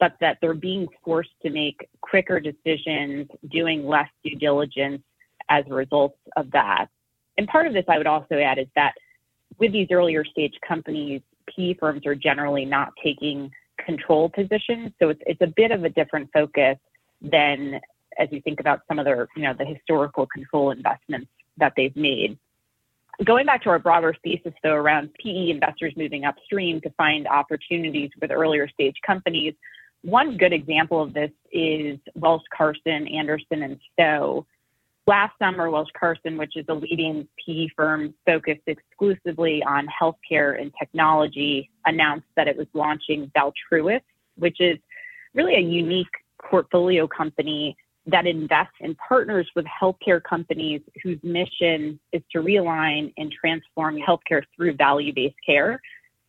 but 0.00 0.14
that 0.20 0.38
they're 0.40 0.54
being 0.54 0.88
forced 1.04 1.30
to 1.42 1.50
make 1.50 1.88
quicker 2.00 2.40
decisions, 2.40 3.28
doing 3.50 3.86
less 3.86 4.08
due 4.24 4.36
diligence 4.36 5.02
as 5.48 5.64
a 5.70 5.74
result 5.74 6.16
of 6.36 6.50
that. 6.50 6.86
And 7.38 7.46
part 7.46 7.66
of 7.66 7.72
this, 7.72 7.84
I 7.88 7.98
would 7.98 8.06
also 8.06 8.34
add, 8.36 8.58
is 8.58 8.66
that 8.74 8.94
with 9.58 9.72
these 9.72 9.88
earlier 9.90 10.24
stage 10.24 10.54
companies, 10.66 11.22
PE 11.54 11.74
firms 11.74 12.06
are 12.06 12.14
generally 12.14 12.64
not 12.64 12.92
taking 13.02 13.50
control 13.78 14.28
positions. 14.28 14.92
So 15.00 15.10
it's, 15.10 15.20
it's 15.26 15.40
a 15.42 15.46
bit 15.46 15.70
of 15.70 15.84
a 15.84 15.90
different 15.90 16.30
focus 16.32 16.76
than 17.20 17.80
as 18.18 18.28
you 18.30 18.40
think 18.40 18.60
about 18.60 18.80
some 18.88 18.98
of 18.98 19.04
their, 19.04 19.28
you 19.36 19.42
know, 19.42 19.54
the 19.56 19.64
historical 19.64 20.26
control 20.26 20.70
investments 20.70 21.28
that 21.58 21.72
they've 21.76 21.94
made. 21.96 22.38
Going 23.22 23.46
back 23.46 23.62
to 23.62 23.70
our 23.70 23.78
broader 23.78 24.14
thesis, 24.24 24.52
though, 24.62 24.74
around 24.74 25.10
PE 25.22 25.50
investors 25.50 25.92
moving 25.96 26.24
upstream 26.24 26.80
to 26.80 26.90
find 26.90 27.28
opportunities 27.28 28.10
with 28.20 28.32
earlier 28.32 28.68
stage 28.68 28.96
companies, 29.06 29.54
one 30.02 30.36
good 30.36 30.52
example 30.52 31.00
of 31.00 31.14
this 31.14 31.30
is 31.52 31.98
Welsh 32.14 32.42
Carson, 32.54 33.06
Anderson, 33.08 33.62
and 33.62 33.78
Stowe. 33.92 34.46
Last 35.06 35.32
summer, 35.38 35.70
Welsh 35.70 35.90
Carson, 35.98 36.36
which 36.36 36.56
is 36.56 36.64
a 36.68 36.74
leading 36.74 37.28
PE 37.44 37.68
firm 37.76 38.14
focused 38.26 38.62
exclusively 38.66 39.62
on 39.62 39.86
healthcare 39.86 40.60
and 40.60 40.72
technology, 40.78 41.70
announced 41.86 42.26
that 42.36 42.48
it 42.48 42.56
was 42.56 42.66
launching 42.74 43.30
Valtruis, 43.36 44.02
which 44.36 44.60
is 44.60 44.78
really 45.34 45.54
a 45.54 45.60
unique 45.60 46.06
portfolio 46.42 47.06
company 47.06 47.76
that 48.06 48.26
invests 48.26 48.74
and 48.80 48.96
partners 48.98 49.48
with 49.56 49.64
healthcare 49.64 50.22
companies 50.22 50.82
whose 51.02 51.18
mission 51.22 51.98
is 52.12 52.22
to 52.32 52.42
realign 52.42 53.12
and 53.16 53.32
transform 53.32 53.96
healthcare 53.96 54.42
through 54.54 54.74
value-based 54.74 55.36
care. 55.44 55.80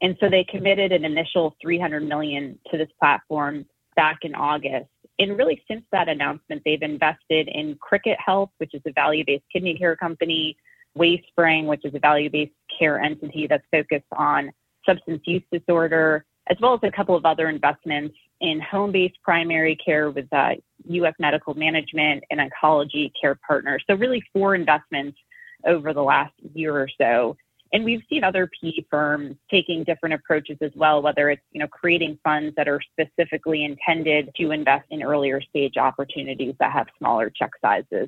And 0.01 0.15
so 0.20 0.29
they 0.29 0.46
committed 0.46 0.91
an 0.91 1.03
initial 1.03 1.55
300 1.62 2.08
million 2.08 2.58
to 2.72 2.77
this 2.77 2.89
platform 3.00 3.65
back 3.96 4.20
in 4.22 4.36
August. 4.36 4.89
And 5.20 5.38
really 5.38 5.62
since 5.70 5.84
that 5.91 6.10
announcement, 6.10 6.62
they've 6.65 6.82
invested 6.82 7.50
in 7.50 7.77
Cricket 7.82 8.17
Health, 8.24 8.51
which 8.58 8.74
is 8.74 8.82
a 8.86 8.91
value-based 8.91 9.46
kidney 9.51 9.77
care 9.77 9.96
company, 9.96 10.58
Wayspring, 10.96 11.65
which 11.67 11.84
is 11.84 11.94
a 11.94 12.00
value-based 12.00 12.53
care 12.77 13.00
entity 13.00 13.48
that's 13.48 13.65
focused 13.72 14.05
on 14.13 14.51
substance 14.86 15.22
use 15.25 15.44
disorder, 15.51 16.25
as 16.48 16.58
well 16.62 16.74
as 16.74 16.80
a 16.84 16.92
couple 16.92 17.16
of 17.16 17.25
other 17.25 17.50
investments 17.50 18.16
in 18.42 18.60
home-based 18.60 19.18
primary 19.24 19.75
care 19.75 20.12
with 20.12 20.32
uh, 20.32 20.54
UF 20.90 21.16
Medical 21.20 21.54
Management 21.54 22.24
and 22.30 22.40
Oncology 22.40 23.12
Care 23.20 23.40
Partners. 23.48 23.84
So 23.90 23.96
really 23.96 24.24
four 24.34 24.56
investments 24.56 25.18
over 25.66 25.94
the 25.94 26.04
last 26.04 26.34
year 26.54 26.75
or 26.75 26.90
so. 27.00 27.38
And 27.74 27.84
we've 27.84 28.04
seen 28.10 28.24
other 28.24 28.50
PE 28.62 28.86
firms 28.90 29.36
taking 29.50 29.84
different 29.84 30.16
approaches 30.16 30.58
as 30.62 30.72
well, 30.75 31.02
whether 31.02 31.30
it's, 31.30 31.42
you 31.52 31.60
know, 31.60 31.68
creating 31.68 32.20
funds 32.24 32.54
that 32.56 32.68
are 32.68 32.80
specifically 32.92 33.66
intended 33.66 34.30
to 34.38 34.52
invest 34.52 34.86
in 34.92 35.02
earlier 35.02 35.42
stage 35.42 35.75
opportunities 35.78 36.54
that 36.60 36.72
have 36.72 36.88
smaller 36.98 37.30
check 37.30 37.52
sizes. 37.62 38.08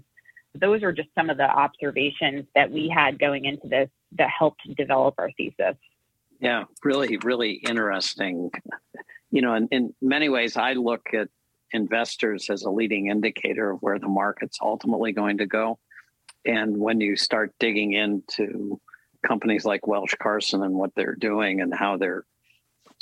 Those 0.53 0.84
are 0.84 0.94
just 0.94 1.10
some 1.15 1.29
of 1.29 1.38
the 1.38 1.50
observations 1.50 2.46
that 2.56 2.72
we 2.72 2.88
had 2.88 3.20
going 3.20 3.46
into 3.46 3.67
this 3.67 3.89
that 4.17 4.29
helped 4.29 4.62
develop 4.75 5.15
our 5.17 5.32
thesis. 5.38 5.75
Yeah, 6.39 6.65
really, 6.84 7.17
really 7.17 7.53
interesting. 7.53 8.51
You 9.32 9.41
know, 9.41 9.56
in, 9.56 9.67
in 9.72 9.94
many 10.01 10.29
ways, 10.29 10.56
I 10.56 10.74
look 10.74 11.13
at 11.13 11.29
investors 11.72 12.50
as 12.50 12.63
a 12.63 12.70
leading 12.70 13.08
indicator 13.08 13.72
of 13.72 13.82
where 13.82 14.00
the 14.00 14.08
market's 14.08 14.60
ultimately 14.62 15.12
going 15.12 15.39
to 15.39 15.46
go. 15.46 15.79
And 16.46 16.77
when 16.77 17.01
you 17.01 17.15
start 17.15 17.53
digging 17.60 17.94
into 17.94 18.79
companies 19.25 19.65
like 19.65 19.88
Welsh 19.88 20.15
Carson 20.22 20.63
and 20.63 20.75
what 20.75 20.94
they're 20.96 21.15
doing 21.15 21.60
and 21.62 21.74
how 21.74 21.98
they're 21.98 22.25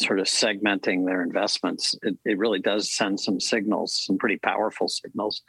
sort 0.02 0.20
of 0.20 0.26
segmenting 0.26 1.06
their 1.06 1.22
investments, 1.22 1.96
it, 2.02 2.18
it 2.26 2.38
really 2.38 2.60
does 2.60 2.92
send 2.92 3.20
some 3.20 3.40
signals, 3.40 4.04
some 4.06 4.18
pretty 4.18 4.38
powerful 4.38 4.88
signals. 4.88 5.42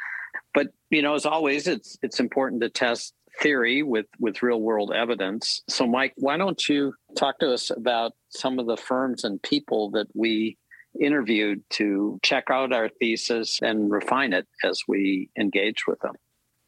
But 0.52 0.68
you 0.90 1.02
know, 1.02 1.14
as 1.14 1.26
always, 1.26 1.66
it's 1.66 1.96
it's 2.02 2.20
important 2.20 2.62
to 2.62 2.68
test 2.68 3.14
theory 3.40 3.82
with 3.82 4.06
with 4.18 4.42
real 4.42 4.60
world 4.60 4.92
evidence. 4.94 5.62
So, 5.68 5.86
Mike, 5.86 6.14
why 6.16 6.36
don't 6.36 6.68
you 6.68 6.94
talk 7.16 7.38
to 7.40 7.52
us 7.52 7.70
about 7.70 8.12
some 8.28 8.58
of 8.58 8.66
the 8.66 8.76
firms 8.76 9.24
and 9.24 9.42
people 9.42 9.90
that 9.90 10.06
we 10.14 10.56
interviewed 11.00 11.62
to 11.70 12.18
check 12.22 12.44
out 12.50 12.72
our 12.72 12.88
thesis 12.88 13.58
and 13.62 13.90
refine 13.90 14.32
it 14.32 14.46
as 14.64 14.82
we 14.88 15.30
engage 15.38 15.86
with 15.86 16.00
them? 16.00 16.14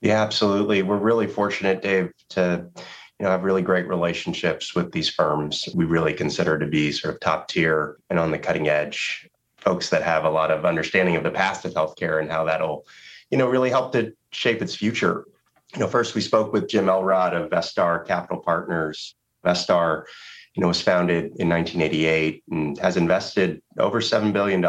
Yeah, 0.01 0.23
absolutely. 0.23 0.83
We're 0.83 0.99
really 0.99 1.27
fortunate, 1.27 1.83
Dave, 1.83 2.13
to 2.31 2.69
you 2.77 3.25
know 3.25 3.31
have 3.31 3.45
really 3.45 3.63
great 3.63 3.89
relationships 3.89 4.75
with 4.75 4.93
these 4.93 5.09
firms. 5.09 5.69
We 5.75 5.85
really 5.85 6.13
consider 6.13 6.59
to 6.59 6.67
be 6.67 6.93
sort 6.93 7.15
of 7.15 7.21
top 7.21 7.49
tier 7.49 7.97
and 8.11 8.19
on 8.19 8.31
the 8.31 8.39
cutting 8.39 8.69
edge 8.69 9.29
folks 9.57 9.91
that 9.91 10.03
have 10.03 10.25
a 10.25 10.31
lot 10.31 10.53
of 10.53 10.65
understanding 10.65 11.17
of 11.17 11.25
the 11.25 11.33
past 11.33 11.65
of 11.65 11.75
healthcare 11.75 12.21
and 12.21 12.31
how 12.31 12.45
that'll 12.45 12.87
you 13.31 13.39
know 13.39 13.49
really 13.49 13.71
help 13.71 13.93
to 13.93 14.13
shape 14.31 14.63
its 14.63 14.75
future 14.75 15.25
you 15.75 15.81
know, 15.81 15.87
first 15.87 16.15
we 16.15 16.21
spoke 16.21 16.53
with 16.53 16.69
Jim 16.69 16.89
Elrod 16.89 17.35
of 17.35 17.51
Vestar 17.51 18.07
Capital 18.07 18.39
Partners. 18.39 19.15
Vestar, 19.45 20.05
you 20.55 20.63
know, 20.63 20.69
was 20.69 20.81
founded 20.81 21.27
in 21.37 21.49
1988 21.49 22.43
and 22.51 22.79
has 22.79 22.97
invested 22.97 23.63
over 23.79 24.01
$7 24.01 24.33
billion 24.33 24.59
in 24.59 24.65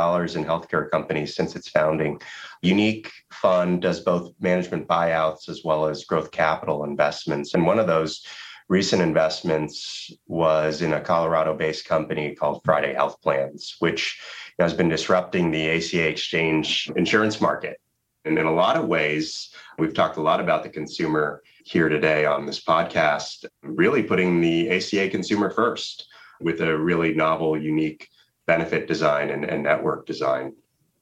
healthcare 0.46 0.90
companies 0.90 1.36
since 1.36 1.56
its 1.56 1.70
founding. 1.70 2.20
Unique 2.62 3.12
Fund 3.32 3.82
does 3.82 4.02
both 4.02 4.34
management 4.40 4.88
buyouts 4.88 5.50
as 5.50 5.64
well 5.64 5.86
as 5.86 6.06
growth 6.06 6.32
capital 6.32 6.84
investments. 6.84 7.54
And 7.54 7.66
one 7.66 7.80
of 7.80 7.88
those 7.88 8.26
recent 8.68 9.02
investments 9.02 10.12
was 10.28 10.82
in 10.82 10.94
a 10.94 11.02
Colorado 11.02 11.56
based 11.56 11.86
company 11.86 12.36
called 12.36 12.62
Friday 12.64 12.94
Health 12.94 13.20
Plans, 13.22 13.76
which 13.80 14.22
has 14.60 14.74
been 14.74 14.90
disrupting 14.90 15.50
the 15.50 15.70
ACA 15.70 16.08
exchange 16.08 16.92
insurance 16.96 17.42
market. 17.42 17.80
And 18.26 18.38
in 18.38 18.46
a 18.46 18.54
lot 18.54 18.76
of 18.76 18.88
ways, 18.88 19.50
we've 19.80 19.94
talked 19.94 20.18
a 20.18 20.22
lot 20.22 20.40
about 20.40 20.64
the 20.64 20.70
consumer 20.70 21.42
here 21.64 21.90
today 21.90 22.26
on 22.26 22.46
this 22.46 22.64
podcast, 22.64 23.46
really 23.64 24.04
putting 24.04 24.42
the 24.42 24.70
ACA 24.70 25.10
consumer 25.10 25.50
first 25.50 26.08
with 26.42 26.62
a 26.62 26.78
really 26.78 27.14
novel, 27.14 27.62
unique 27.62 28.08
benefit 28.46 28.88
design 28.88 29.30
and, 29.30 29.46
and 29.46 29.64
network 29.64 30.06
design. 30.06 30.54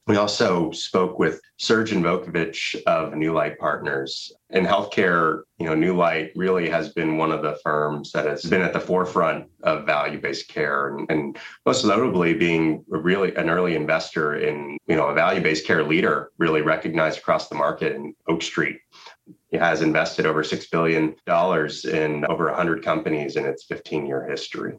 We 0.08 0.16
also 0.16 0.70
spoke 0.70 1.18
with 1.18 1.38
Serge 1.58 1.90
Invokovich 1.90 2.82
of 2.84 3.12
Newlight 3.12 3.58
Partners. 3.58 4.32
In 4.48 4.64
healthcare, 4.64 5.42
you 5.58 5.66
know, 5.66 5.74
Newlight 5.74 6.30
really 6.34 6.66
has 6.70 6.94
been 6.94 7.18
one 7.18 7.30
of 7.30 7.42
the 7.42 7.58
firms 7.62 8.12
that 8.12 8.24
has 8.24 8.42
been 8.42 8.62
at 8.62 8.72
the 8.72 8.80
forefront 8.80 9.50
of 9.64 9.84
value-based 9.84 10.48
care 10.48 10.96
and, 10.96 11.10
and 11.10 11.36
most 11.66 11.84
notably 11.84 12.32
being 12.32 12.86
really 12.88 13.36
an 13.36 13.50
early 13.50 13.76
investor 13.76 14.36
in, 14.36 14.78
you 14.86 14.96
know, 14.96 15.08
a 15.08 15.14
value-based 15.14 15.66
care 15.66 15.84
leader 15.84 16.30
really 16.38 16.62
recognized 16.62 17.18
across 17.18 17.50
the 17.50 17.54
market 17.54 17.94
in 17.94 18.14
Oak 18.28 18.40
Street. 18.40 18.78
It 19.50 19.60
has 19.60 19.82
invested 19.82 20.24
over 20.24 20.42
$6 20.42 20.70
billion 20.70 21.16
in 21.84 22.24
over 22.24 22.46
100 22.46 22.82
companies 22.82 23.36
in 23.36 23.44
its 23.44 23.64
15 23.64 24.06
year 24.06 24.26
history. 24.26 24.78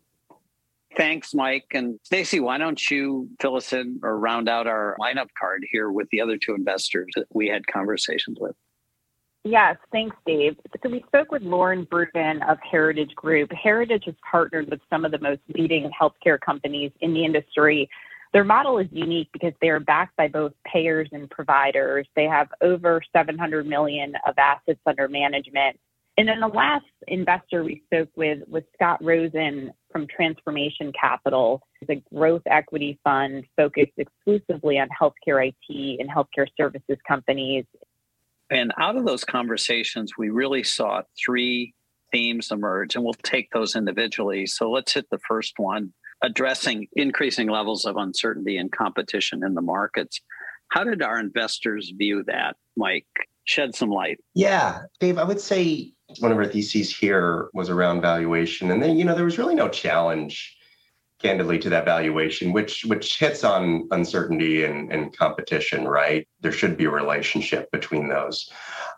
Thanks, 1.00 1.34
Mike. 1.34 1.68
And 1.74 1.98
Stacy, 2.04 2.42
why 2.42 2.58
don't 2.58 2.92
you 2.92 3.30
fill 3.40 3.56
us 3.56 3.72
in 3.72 4.02
or 4.04 4.20
round 4.20 4.50
out 4.50 4.68
our 4.68 4.98
lineup 5.00 5.30
card 5.40 5.66
here 5.72 5.90
with 5.90 6.10
the 6.10 6.20
other 6.20 6.36
two 6.36 6.54
investors 6.54 7.08
that 7.16 7.28
we 7.34 7.48
had 7.48 7.66
conversations 7.68 8.38
with? 8.38 8.54
Yes, 9.46 9.78
thanks, 9.94 10.18
Dave. 10.26 10.58
So 10.84 10.90
we 10.90 11.02
spoke 11.08 11.32
with 11.32 11.42
Lauren 11.42 11.86
Bruton 11.86 12.42
of 12.42 12.58
Heritage 12.70 13.16
Group. 13.16 13.50
Heritage 13.54 14.04
has 14.08 14.16
partnered 14.30 14.70
with 14.70 14.82
some 14.90 15.06
of 15.06 15.14
the 15.14 15.20
most 15.20 15.40
leading 15.56 15.90
healthcare 15.90 16.38
companies 16.38 16.92
in 17.00 17.14
the 17.14 17.24
industry. 17.24 17.90
Their 18.34 18.44
model 18.44 18.78
is 18.78 18.90
unique 18.92 19.30
because 19.32 19.54
they 19.62 19.70
are 19.70 19.80
backed 19.80 20.18
by 20.18 20.28
both 20.28 20.52
payers 20.66 21.08
and 21.14 21.30
providers. 21.30 22.08
They 22.14 22.26
have 22.26 22.50
over 22.60 23.02
700 23.16 23.66
million 23.66 24.16
of 24.28 24.38
assets 24.38 24.82
under 24.86 25.08
management. 25.08 25.80
And 26.18 26.28
then 26.28 26.42
the 26.42 26.48
last 26.48 26.84
investor 27.08 27.64
we 27.64 27.84
spoke 27.86 28.10
with 28.18 28.40
was 28.50 28.64
Scott 28.76 29.02
Rosen 29.02 29.72
from 29.92 30.08
Transformation 30.08 30.92
Capital. 31.00 31.62
It's 31.82 31.90
a 31.90 32.16
growth 32.16 32.44
equity 32.46 33.00
fund 33.04 33.46
focused 33.56 33.94
exclusively 33.98 34.80
on 34.80 34.90
healthcare 34.90 35.48
IT 35.48 36.00
and 36.00 36.10
healthcare 36.10 36.48
services 36.58 36.98
companies. 37.08 37.66
And 38.50 38.74
out 38.78 38.98
of 38.98 39.06
those 39.06 39.24
conversations, 39.24 40.14
we 40.18 40.30
really 40.30 40.64
saw 40.64 41.02
three 41.24 41.74
themes 42.12 42.52
emerge, 42.52 42.96
and 42.96 43.04
we'll 43.04 43.14
take 43.14 43.52
those 43.52 43.76
individually. 43.76 44.48
So 44.48 44.72
let's 44.72 44.94
hit 44.94 45.10
the 45.10 45.20
first 45.28 45.54
one 45.58 45.94
addressing 46.22 46.88
increasing 46.94 47.48
levels 47.48 47.86
of 47.86 47.96
uncertainty 47.96 48.58
and 48.58 48.72
competition 48.72 49.44
in 49.44 49.54
the 49.54 49.62
markets. 49.62 50.20
How 50.70 50.84
did 50.84 51.02
our 51.02 51.20
investors 51.20 51.92
view 51.96 52.24
that, 52.28 52.58
Mike? 52.76 53.08
Shed 53.46 53.74
some 53.74 53.90
light. 53.90 54.20
Yeah, 54.36 54.82
Dave, 55.00 55.18
I 55.18 55.24
would 55.24 55.40
say 55.40 55.94
one 56.18 56.32
of 56.32 56.38
our 56.38 56.46
theses 56.46 56.96
here 56.96 57.50
was 57.54 57.70
around 57.70 58.02
valuation. 58.02 58.72
And 58.72 58.82
then, 58.82 58.98
you 58.98 59.06
know, 59.06 59.16
there 59.16 59.26
was 59.26 59.38
really 59.38 59.56
no 59.56 59.70
challenge 59.70 60.56
candidly 61.22 61.60
to 61.60 61.70
that 61.70 61.86
valuation, 61.86 62.54
which 62.54 62.86
which 62.86 63.20
hits 63.20 63.44
on 63.44 63.88
uncertainty 63.92 64.64
and, 64.64 64.92
and 64.92 65.16
competition, 65.16 65.86
right? 65.86 66.28
There 66.40 66.52
should 66.52 66.78
be 66.78 66.86
a 66.86 66.90
relationship 66.90 67.70
between 67.72 68.08
those. 68.08 68.50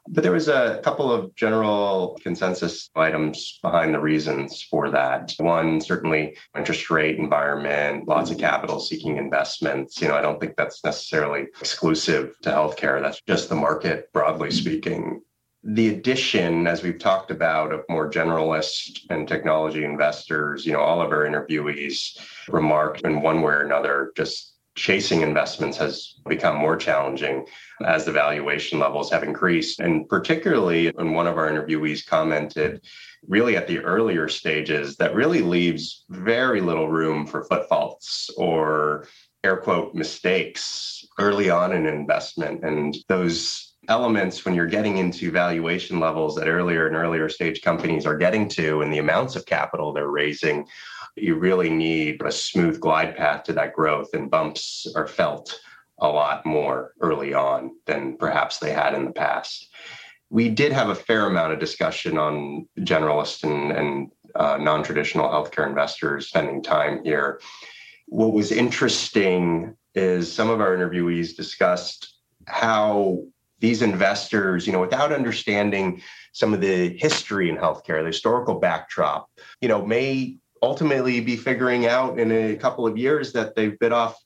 But 0.08 0.24
there 0.24 0.32
was 0.32 0.48
a 0.48 0.80
couple 0.84 1.12
of 1.12 1.36
general 1.36 2.20
consensus 2.24 2.90
items 2.96 3.60
behind 3.62 3.94
the 3.94 4.00
reasons 4.00 4.62
for 4.64 4.90
that. 4.92 5.34
One, 5.38 5.82
certainly 5.82 6.38
interest 6.56 6.90
rate 6.90 7.18
environment, 7.18 8.08
lots 8.08 8.32
of 8.32 8.38
capital 8.38 8.80
seeking 8.80 9.18
investments. 9.18 10.02
You 10.02 10.08
know, 10.08 10.16
I 10.16 10.22
don't 10.22 10.40
think 10.40 10.56
that's 10.56 10.84
necessarily 10.84 11.48
exclusive 11.60 12.36
to 12.44 12.50
healthcare. 12.50 13.02
That's 13.02 13.22
just 13.28 13.50
the 13.50 13.56
market, 13.56 14.12
broadly 14.14 14.52
speaking 14.52 15.22
the 15.64 15.90
addition, 15.90 16.66
as 16.66 16.82
we've 16.82 16.98
talked 16.98 17.30
about, 17.30 17.72
of 17.72 17.84
more 17.88 18.10
generalist 18.10 19.02
and 19.10 19.28
technology 19.28 19.84
investors, 19.84 20.66
you 20.66 20.74
know, 20.74 20.80
all 20.80 21.02
of 21.02 21.12
our 21.12 21.26
interviewees 21.26 22.18
remarked 22.50 23.02
in 23.02 23.22
one 23.22 23.42
way 23.42 23.54
or 23.54 23.62
another 23.62 24.12
just 24.18 24.56
chasing 24.76 25.22
investments 25.22 25.78
has 25.78 26.16
become 26.28 26.56
more 26.56 26.78
challenging 26.78 27.46
as 27.86 28.06
the 28.06 28.12
valuation 28.12 28.80
levels 28.80 29.12
have 29.12 29.22
increased. 29.24 29.80
And 29.80 30.08
particularly 30.08 30.90
when 30.92 31.14
one 31.14 31.28
of 31.28 31.38
our 31.38 31.52
interviewees 31.52 32.06
commented, 32.06 32.82
really 33.28 33.56
at 33.56 33.68
the 33.68 33.80
earlier 33.80 34.28
stages, 34.30 34.96
that 34.98 35.14
really 35.14 35.42
leaves 35.42 36.06
very 36.10 36.62
little 36.62 36.88
room 36.88 37.28
for 37.28 37.44
foot 37.44 37.68
faults 37.68 38.30
or 38.38 39.06
air 39.44 39.58
quote 39.58 39.94
mistakes 39.94 41.06
early 41.20 41.50
on 41.50 41.74
in 41.74 41.86
investment. 41.86 42.64
And 42.64 42.96
those 43.08 43.71
elements, 43.88 44.46
when 44.46 44.54
you're 44.54 44.68
getting 44.68 44.98
into 44.98 45.32
valuation 45.32 46.00
levels 46.00 46.36
that 46.36 46.48
earlier 46.48 46.88
and 46.88 46.96
earlier 46.96 47.30
stage 47.30 47.62
companies 47.62 48.06
are 48.06 48.18
getting 48.18 48.48
to 48.50 48.82
and 48.82 48.94
the 48.94 49.00
amounts 49.00 49.36
of 49.36 49.46
capital 49.46 49.92
they're 49.92 50.10
raising, 50.10 50.66
you 51.16 51.36
really 51.36 51.70
need 51.70 52.22
a 52.22 52.32
smooth 52.32 52.80
glide 52.80 53.16
path 53.16 53.44
to 53.44 53.54
that 53.54 53.74
growth, 53.74 54.14
and 54.14 54.32
bumps 54.32 54.88
are 54.96 55.08
felt 55.08 55.60
a 56.00 56.08
lot 56.08 56.46
more 56.46 56.94
early 57.02 57.34
on 57.34 57.72
than 57.86 58.18
perhaps 58.18 58.58
they 58.58 58.72
had 58.72 58.94
in 58.94 59.06
the 59.06 59.12
past. 59.12 59.70
We 60.30 60.50
did 60.50 60.72
have 60.72 60.90
a 60.90 60.96
fair 60.96 61.26
amount 61.26 61.54
of 61.54 61.60
discussion 61.60 62.18
on 62.18 62.68
generalist 62.80 63.44
and, 63.44 63.72
and 63.72 64.12
uh, 64.36 64.58
non 64.58 64.84
traditional 64.84 65.28
healthcare 65.28 65.68
investors 65.68 66.28
spending 66.28 66.64
time 66.64 67.04
here. 67.04 67.42
What 68.08 68.34
was 68.34 68.52
interesting 68.52 69.76
is 69.94 70.32
some 70.32 70.50
of 70.50 70.62
our 70.62 70.76
interviewees 70.76 71.36
discussed 71.36 72.16
how 72.48 73.24
these 73.62 73.82
investors, 73.82 74.68
you 74.68 74.74
know, 74.74 74.82
without 74.82 75.14
understanding 75.14 76.02
some 76.34 76.54
of 76.54 76.60
the 76.60 76.98
history 76.98 77.50
in 77.50 77.56
healthcare, 77.56 78.02
the 78.02 78.08
historical 78.08 78.56
backdrop, 78.56 79.30
you 79.62 79.70
know, 79.70 79.86
may 79.86 80.38
ultimately 80.62 81.22
be 81.22 81.38
figuring 81.38 81.86
out 81.86 82.20
in 82.20 82.32
a 82.32 82.56
couple 82.56 82.86
of 82.86 82.98
years 82.98 83.32
that 83.34 83.56
they've 83.56 83.80
bit 83.80 83.94
off 83.94 84.18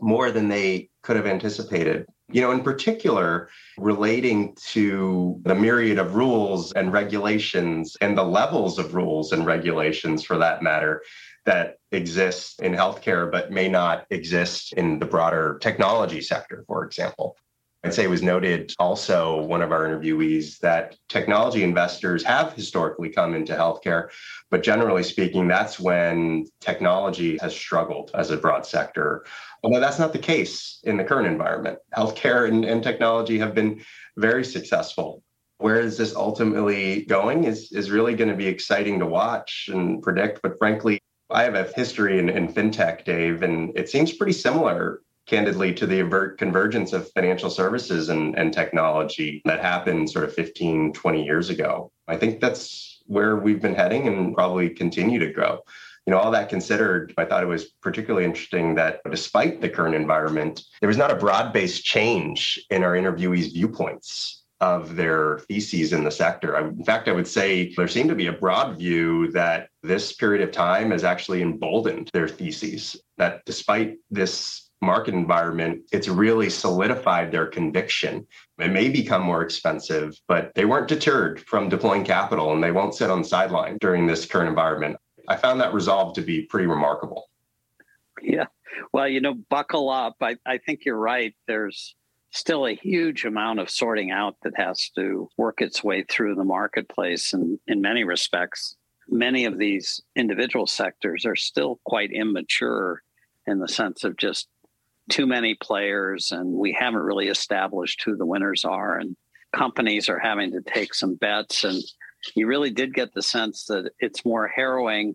more 0.00 0.30
than 0.30 0.48
they 0.48 0.88
could 1.02 1.16
have 1.16 1.26
anticipated. 1.26 2.06
You 2.28 2.40
know, 2.40 2.52
in 2.52 2.62
particular, 2.62 3.50
relating 3.76 4.56
to 4.68 5.40
the 5.44 5.54
myriad 5.54 5.98
of 5.98 6.14
rules 6.14 6.72
and 6.72 6.92
regulations 6.92 7.96
and 8.00 8.16
the 8.16 8.24
levels 8.24 8.78
of 8.78 8.94
rules 8.94 9.32
and 9.32 9.44
regulations 9.44 10.24
for 10.24 10.38
that 10.38 10.62
matter 10.62 11.02
that 11.44 11.76
exist 11.92 12.60
in 12.62 12.72
healthcare, 12.72 13.30
but 13.30 13.52
may 13.52 13.68
not 13.68 14.06
exist 14.10 14.72
in 14.72 14.98
the 14.98 15.06
broader 15.06 15.58
technology 15.60 16.22
sector, 16.22 16.64
for 16.66 16.84
example. 16.84 17.36
I'd 17.84 17.92
say 17.92 18.04
it 18.04 18.10
was 18.10 18.22
noted 18.22 18.72
also, 18.78 19.42
one 19.42 19.60
of 19.60 19.70
our 19.70 19.86
interviewees, 19.86 20.58
that 20.60 20.96
technology 21.10 21.62
investors 21.62 22.24
have 22.24 22.54
historically 22.54 23.10
come 23.10 23.34
into 23.34 23.52
healthcare, 23.52 24.08
but 24.50 24.62
generally 24.62 25.02
speaking, 25.02 25.46
that's 25.46 25.78
when 25.78 26.46
technology 26.60 27.36
has 27.42 27.54
struggled 27.54 28.10
as 28.14 28.30
a 28.30 28.38
broad 28.38 28.64
sector. 28.64 29.26
Although 29.62 29.80
that's 29.80 29.98
not 29.98 30.14
the 30.14 30.18
case 30.18 30.80
in 30.84 30.96
the 30.96 31.04
current 31.04 31.26
environment. 31.26 31.78
Healthcare 31.94 32.48
and, 32.48 32.64
and 32.64 32.82
technology 32.82 33.38
have 33.38 33.54
been 33.54 33.82
very 34.16 34.46
successful. 34.46 35.22
Where 35.58 35.80
is 35.80 35.98
this 35.98 36.16
ultimately 36.16 37.04
going 37.04 37.44
is, 37.44 37.70
is 37.70 37.90
really 37.90 38.14
going 38.14 38.30
to 38.30 38.36
be 38.36 38.46
exciting 38.46 38.98
to 39.00 39.06
watch 39.06 39.68
and 39.70 40.02
predict. 40.02 40.40
But 40.40 40.56
frankly, 40.58 40.98
I 41.30 41.42
have 41.42 41.54
a 41.54 41.70
history 41.76 42.18
in, 42.18 42.30
in 42.30 42.48
fintech, 42.48 43.04
Dave, 43.04 43.42
and 43.42 43.76
it 43.76 43.90
seems 43.90 44.12
pretty 44.12 44.32
similar 44.32 45.00
candidly 45.26 45.72
to 45.74 45.86
the 45.86 46.34
convergence 46.38 46.92
of 46.92 47.10
financial 47.12 47.50
services 47.50 48.08
and, 48.08 48.36
and 48.36 48.52
technology 48.52 49.42
that 49.44 49.60
happened 49.60 50.10
sort 50.10 50.24
of 50.24 50.34
15, 50.34 50.92
20 50.92 51.24
years 51.24 51.50
ago. 51.50 51.90
I 52.08 52.16
think 52.16 52.40
that's 52.40 53.02
where 53.06 53.36
we've 53.36 53.62
been 53.62 53.74
heading 53.74 54.08
and 54.08 54.34
probably 54.34 54.70
continue 54.70 55.18
to 55.18 55.32
grow. 55.32 55.60
You 56.06 56.12
know, 56.12 56.18
all 56.18 56.30
that 56.32 56.50
considered, 56.50 57.14
I 57.16 57.24
thought 57.24 57.42
it 57.42 57.46
was 57.46 57.64
particularly 57.80 58.26
interesting 58.26 58.74
that 58.74 59.00
despite 59.10 59.60
the 59.62 59.70
current 59.70 59.94
environment, 59.94 60.62
there 60.80 60.88
was 60.88 60.98
not 60.98 61.10
a 61.10 61.16
broad 61.16 61.52
based 61.52 61.84
change 61.84 62.62
in 62.70 62.84
our 62.84 62.92
interviewees' 62.92 63.54
viewpoints 63.54 64.44
of 64.60 64.96
their 64.96 65.40
theses 65.40 65.92
in 65.92 66.04
the 66.04 66.10
sector. 66.10 66.56
in 66.56 66.84
fact, 66.84 67.08
I 67.08 67.12
would 67.12 67.26
say 67.26 67.74
there 67.76 67.88
seemed 67.88 68.08
to 68.10 68.14
be 68.14 68.28
a 68.28 68.32
broad 68.32 68.78
view 68.78 69.30
that 69.32 69.68
this 69.82 70.12
period 70.12 70.42
of 70.42 70.52
time 70.52 70.90
has 70.90 71.04
actually 71.04 71.42
emboldened 71.42 72.08
their 72.12 72.28
theses, 72.28 72.96
that 73.18 73.42
despite 73.44 73.96
this 74.10 74.63
market 74.82 75.14
environment, 75.14 75.82
it's 75.92 76.08
really 76.08 76.50
solidified 76.50 77.32
their 77.32 77.46
conviction. 77.46 78.26
It 78.58 78.70
may 78.70 78.88
become 78.88 79.22
more 79.22 79.42
expensive, 79.42 80.14
but 80.28 80.52
they 80.54 80.64
weren't 80.64 80.88
deterred 80.88 81.40
from 81.40 81.68
deploying 81.68 82.04
capital 82.04 82.52
and 82.52 82.62
they 82.62 82.70
won't 82.70 82.94
sit 82.94 83.10
on 83.10 83.22
the 83.22 83.28
sideline 83.28 83.78
during 83.80 84.06
this 84.06 84.26
current 84.26 84.48
environment. 84.48 84.96
I 85.28 85.36
found 85.36 85.60
that 85.60 85.72
resolve 85.72 86.14
to 86.14 86.22
be 86.22 86.42
pretty 86.42 86.66
remarkable. 86.66 87.30
Yeah. 88.20 88.46
Well, 88.92 89.08
you 89.08 89.20
know, 89.20 89.34
buckle 89.48 89.88
up. 89.88 90.16
I, 90.20 90.36
I 90.46 90.58
think 90.58 90.84
you're 90.84 90.98
right. 90.98 91.34
There's 91.46 91.94
still 92.32 92.66
a 92.66 92.74
huge 92.74 93.24
amount 93.24 93.60
of 93.60 93.70
sorting 93.70 94.10
out 94.10 94.36
that 94.42 94.52
has 94.56 94.90
to 94.96 95.28
work 95.38 95.62
its 95.62 95.84
way 95.84 96.02
through 96.02 96.34
the 96.34 96.44
marketplace. 96.44 97.32
And 97.32 97.58
in 97.66 97.80
many 97.80 98.04
respects, 98.04 98.76
many 99.08 99.44
of 99.44 99.58
these 99.58 100.00
individual 100.16 100.66
sectors 100.66 101.24
are 101.24 101.36
still 101.36 101.80
quite 101.84 102.10
immature 102.12 103.02
in 103.46 103.60
the 103.60 103.68
sense 103.68 104.04
of 104.04 104.16
just 104.16 104.48
too 105.10 105.26
many 105.26 105.54
players 105.54 106.32
and 106.32 106.52
we 106.52 106.72
haven't 106.72 107.00
really 107.00 107.28
established 107.28 108.02
who 108.04 108.16
the 108.16 108.26
winners 108.26 108.64
are 108.64 108.98
and 108.98 109.16
companies 109.54 110.08
are 110.08 110.18
having 110.18 110.50
to 110.52 110.60
take 110.62 110.94
some 110.94 111.14
bets 111.14 111.64
and 111.64 111.82
you 112.34 112.46
really 112.46 112.70
did 112.70 112.94
get 112.94 113.12
the 113.12 113.22
sense 113.22 113.66
that 113.66 113.90
it's 113.98 114.24
more 114.24 114.48
harrowing 114.48 115.14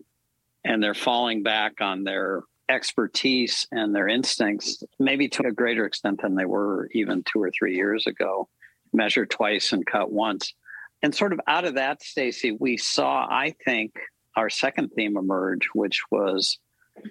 and 0.64 0.82
they're 0.82 0.94
falling 0.94 1.42
back 1.42 1.80
on 1.80 2.04
their 2.04 2.42
expertise 2.68 3.66
and 3.72 3.94
their 3.94 4.08
instincts 4.08 4.82
maybe 4.98 5.28
to 5.28 5.46
a 5.46 5.52
greater 5.52 5.84
extent 5.84 6.22
than 6.22 6.36
they 6.36 6.44
were 6.44 6.88
even 6.92 7.24
two 7.24 7.42
or 7.42 7.50
three 7.50 7.74
years 7.74 8.06
ago. 8.06 8.48
Measure 8.92 9.26
twice 9.26 9.72
and 9.72 9.84
cut 9.86 10.12
once. 10.12 10.54
And 11.02 11.14
sort 11.14 11.32
of 11.32 11.40
out 11.46 11.64
of 11.64 11.74
that 11.74 12.02
stacy 12.02 12.52
we 12.52 12.76
saw 12.76 13.26
i 13.30 13.54
think 13.64 13.92
our 14.36 14.50
second 14.50 14.90
theme 14.90 15.16
emerge 15.16 15.68
which 15.72 16.02
was 16.10 16.58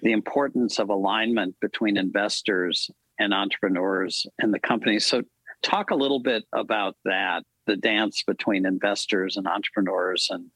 the 0.02 0.12
importance 0.12 0.78
of 0.78 0.88
alignment 0.88 1.54
between 1.60 1.96
investors 1.96 2.90
and 3.18 3.34
entrepreneurs 3.34 4.26
and 4.38 4.52
the 4.52 4.58
companies. 4.58 5.06
So, 5.06 5.22
talk 5.62 5.90
a 5.90 5.94
little 5.94 6.20
bit 6.20 6.44
about 6.52 6.96
that 7.04 7.44
the 7.66 7.76
dance 7.76 8.22
between 8.24 8.66
investors 8.66 9.36
and 9.36 9.46
entrepreneurs 9.46 10.28
and 10.30 10.50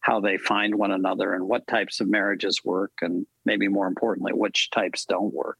how 0.00 0.20
they 0.20 0.36
find 0.36 0.76
one 0.76 0.92
another 0.92 1.34
and 1.34 1.48
what 1.48 1.66
types 1.66 2.00
of 2.00 2.08
marriages 2.08 2.64
work 2.64 2.92
and 3.00 3.26
maybe 3.44 3.68
more 3.68 3.86
importantly 3.86 4.32
which 4.32 4.70
types 4.70 5.04
don't 5.04 5.34
work 5.34 5.58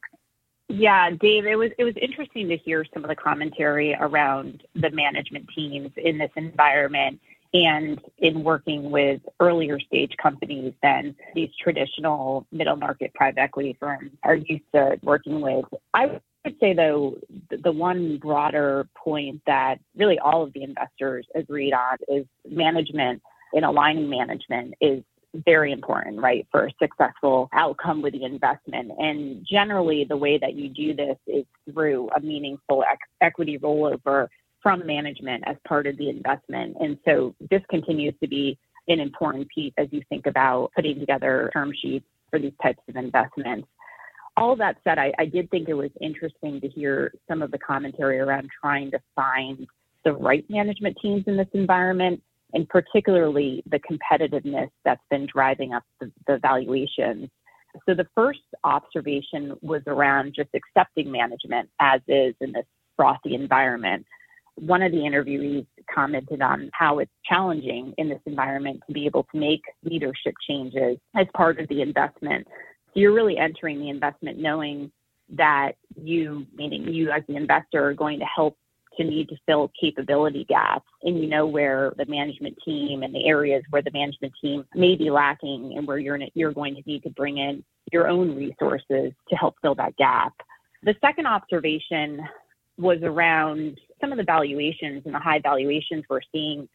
yeah 0.69 1.11
dave 1.11 1.47
it 1.47 1.57
was 1.57 1.71
it 1.79 1.85
was 1.85 1.97
interesting 2.01 2.49
to 2.49 2.57
hear 2.57 2.85
some 2.95 3.03
of 3.05 3.09
the 3.09 3.17
commentary 3.17 3.95
around 3.99 4.63
the 4.75 4.91
management 4.91 5.49
teams 5.55 5.91
in 5.97 6.19
this 6.19 6.31
environment 6.37 7.21
and 7.53 8.01
in 8.19 8.45
working 8.45 8.91
with 8.91 9.21
earlier 9.41 9.81
stage 9.81 10.13
companies 10.23 10.73
than 10.83 11.15
these 11.35 11.51
traditional 11.61 12.47
middle 12.53 12.77
market 12.77 13.13
private 13.15 13.41
equity 13.41 13.77
firms 13.81 14.13
are 14.23 14.37
used 14.37 14.65
to 14.75 14.99
working 15.03 15.41
with. 15.41 15.65
I 15.95 16.21
would 16.45 16.57
say, 16.61 16.75
though, 16.75 17.19
the 17.51 17.73
one 17.73 18.19
broader 18.19 18.89
point 18.97 19.43
that 19.47 19.77
really 19.97 20.19
all 20.19 20.43
of 20.43 20.53
the 20.53 20.63
investors 20.63 21.27
agreed 21.35 21.73
on 21.73 21.99
is 22.09 22.25
management 22.49 23.23
and 23.53 23.65
aligning 23.65 24.09
management 24.09 24.75
is 24.81 25.03
very 25.35 25.73
important, 25.73 26.21
right, 26.21 26.47
for 26.51 26.67
a 26.67 26.73
successful 26.81 27.49
outcome 27.53 28.03
with 28.03 28.15
the 28.15 28.25
investment. 28.25 28.91
And 28.99 29.47
generally, 29.49 30.05
the 30.05 30.17
way 30.17 30.39
that 30.39 30.55
you 30.55 30.69
do 30.69 30.95
this 30.95 31.17
is 31.27 31.45
through 31.73 32.11
a 32.17 32.21
meaningful 32.21 32.85
ex- 32.91 33.09
equity 33.21 33.59
rollover 33.59 34.29
from 34.63 34.87
management 34.87 35.45
as 35.47 35.57
part 35.67 35.87
of 35.87 35.97
the 35.97 36.09
investment. 36.09 36.77
And 36.81 36.99
so 37.05 37.35
this 37.51 37.63
continues 37.71 38.15
to 38.23 38.29
be 38.29 38.59
an 38.89 39.01
important 39.01 39.49
piece 39.55 39.73
as 39.79 39.89
you 39.91 40.03
think 40.09 40.27
about 40.27 40.71
putting 40.75 40.99
together 40.99 41.51
term 41.53 41.73
sheets 41.81 42.07
for 42.31 42.39
these 42.39 42.53
types 42.63 42.81
of 42.89 42.97
investments. 42.97 43.69
All 44.37 44.57
that 44.57 44.77
said, 44.85 44.99
I, 44.99 45.13
I 45.19 45.27
did 45.27 45.51
think 45.51 45.69
it 45.69 45.75
was 45.75 45.91
interesting 46.01 46.61
to 46.61 46.69
hear 46.69 47.13
some 47.29 47.43
of 47.43 47.51
the 47.51 47.59
commentary 47.59 48.19
around 48.19 48.49
trying 48.61 48.91
to 48.93 49.01
find 49.15 49.67
the 50.05 50.13
right 50.13 50.49
management 50.49 50.97
teams 51.03 51.25
in 51.27 51.37
this 51.37 51.49
environment, 51.53 52.23
and 52.55 52.69
particularly 52.69 53.63
the 53.67 53.81
competitiveness 53.81 54.71
that's 54.85 55.03
been 55.11 55.27
driving 55.33 55.75
up 55.75 55.83
the, 56.01 56.11
the 56.27 56.39
valuations. 56.39 57.29
So 57.87 57.95
the 57.95 58.07
first 58.15 58.41
observation 58.65 59.57
was 59.61 59.83
around 59.87 60.35
just 60.35 60.51
accepting 60.55 61.11
management 61.11 61.69
as 61.81 62.01
is 62.09 62.35
in 62.41 62.53
this 62.53 62.65
frothy 62.97 63.35
environment 63.35 64.07
one 64.61 64.83
of 64.83 64.93
the 64.93 64.99
interviewees 64.99 65.67
commented 65.93 66.43
on 66.43 66.71
how 66.73 66.99
it's 66.99 67.11
challenging 67.29 67.95
in 67.99 68.09
this 68.09 68.21
environment 68.27 68.81
to 68.87 68.93
be 68.93 69.07
able 69.07 69.27
to 69.33 69.39
make 69.39 69.63
leadership 69.85 70.35
changes 70.49 70.99
as 71.17 71.27
part 71.35 71.59
of 71.59 71.69
the 71.69 71.81
investment. 71.81 72.47
So 72.93 73.01
you're 73.01 73.15
really 73.15 73.39
entering 73.39 73.81
the 73.81 73.89
investment 73.89 74.39
knowing 74.39 74.93
that 75.37 75.73
you, 75.97 76.47
meaning 76.55 76.93
you 76.93 77.11
as 77.11 77.23
the 77.29 77.37
investor, 77.37 77.89
are 77.89 77.95
going 77.95 78.19
to 78.19 78.25
help 78.25 78.57
to 78.99 79.05
need 79.05 79.29
to 79.29 79.37
fill 79.47 79.71
capability 79.81 80.45
gaps 80.49 80.87
and 81.05 81.19
you 81.21 81.29
know 81.29 81.47
where 81.47 81.93
the 81.97 82.05
management 82.07 82.57
team 82.65 83.03
and 83.03 83.15
the 83.15 83.27
areas 83.27 83.63
where 83.71 83.83
the 83.83 83.91
management 83.93 84.33
team 84.43 84.65
may 84.75 84.97
be 84.97 85.11
lacking 85.11 85.75
and 85.77 85.87
where 85.87 85.99
you're 85.99 86.19
you're 86.35 86.53
going 86.53 86.75
to 86.75 86.83
need 86.85 87.03
to 87.05 87.11
bring 87.11 87.39
in 87.39 87.65
your 87.93 88.09
own 88.09 88.35
resources 88.35 89.13
to 89.29 89.37
help 89.37 89.55
fill 89.63 89.77
that 89.77 89.97
gap 89.97 90.33
The 90.83 90.97
second 91.01 91.27
observation 91.27 92.21
was 92.79 92.99
around 93.03 93.79
some 94.01 94.13
of 94.13 94.19
the 94.19 94.25
valuations 94.25 95.03
and 95.05 95.15
the 95.15 95.19
high 95.19 95.41
valuations 95.41 96.05
we're 96.09 96.21
seeing, 96.33 96.69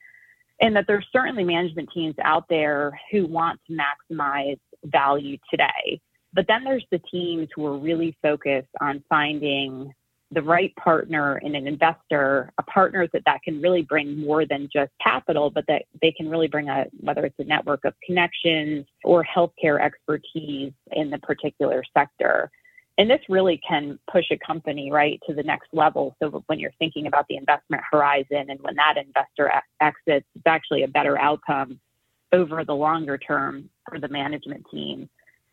and 0.61 0.75
that 0.75 0.85
there's 0.87 1.05
certainly 1.11 1.43
management 1.43 1.89
teams 1.93 2.15
out 2.23 2.45
there 2.49 2.99
who 3.11 3.25
want 3.25 3.59
to 3.67 3.77
maximize 3.77 4.59
value 4.83 5.37
today. 5.49 5.99
But 6.33 6.47
then 6.47 6.63
there's 6.63 6.85
the 6.91 6.99
teams 6.99 7.47
who 7.55 7.65
are 7.65 7.77
really 7.77 8.17
focused 8.21 8.69
on 8.81 9.03
finding 9.09 9.93
the 10.31 10.41
right 10.41 10.75
partner 10.75 11.35
and 11.37 11.55
an 11.55 11.67
investor, 11.67 12.51
a 12.57 12.63
partner 12.63 13.07
that 13.13 13.23
that 13.25 13.41
can 13.43 13.61
really 13.61 13.83
bring 13.83 14.19
more 14.19 14.45
than 14.45 14.67
just 14.73 14.91
capital, 15.01 15.49
but 15.49 15.65
that 15.67 15.83
they 16.01 16.11
can 16.11 16.29
really 16.29 16.47
bring 16.47 16.67
a 16.67 16.85
whether 16.99 17.25
it's 17.25 17.39
a 17.39 17.43
network 17.43 17.85
of 17.85 17.93
connections 18.05 18.85
or 19.03 19.23
healthcare 19.23 19.79
expertise 19.81 20.73
in 20.91 21.09
the 21.09 21.19
particular 21.19 21.83
sector. 21.95 22.51
And 22.97 23.09
this 23.09 23.21
really 23.27 23.57
can 23.67 23.99
push 24.09 24.25
a 24.31 24.37
company 24.37 24.89
right 24.91 25.19
to 25.27 25.33
the 25.33 25.43
next 25.43 25.67
level. 25.73 26.15
So 26.21 26.43
when 26.47 26.59
you're 26.59 26.71
thinking 26.79 27.07
about 27.07 27.25
the 27.27 27.35
investment 27.35 27.83
horizon 27.91 28.49
and 28.49 28.59
when 28.61 28.75
that 28.75 28.95
investor 28.97 29.51
exits, 29.81 30.25
it's 30.33 30.45
actually 30.45 30.83
a 30.83 30.87
better 30.87 31.17
outcome 31.19 31.79
over 32.31 32.63
the 32.63 32.75
longer 32.75 33.17
term 33.17 33.69
for 33.89 33.99
the 33.99 34.07
management 34.07 34.65
team. 34.71 35.09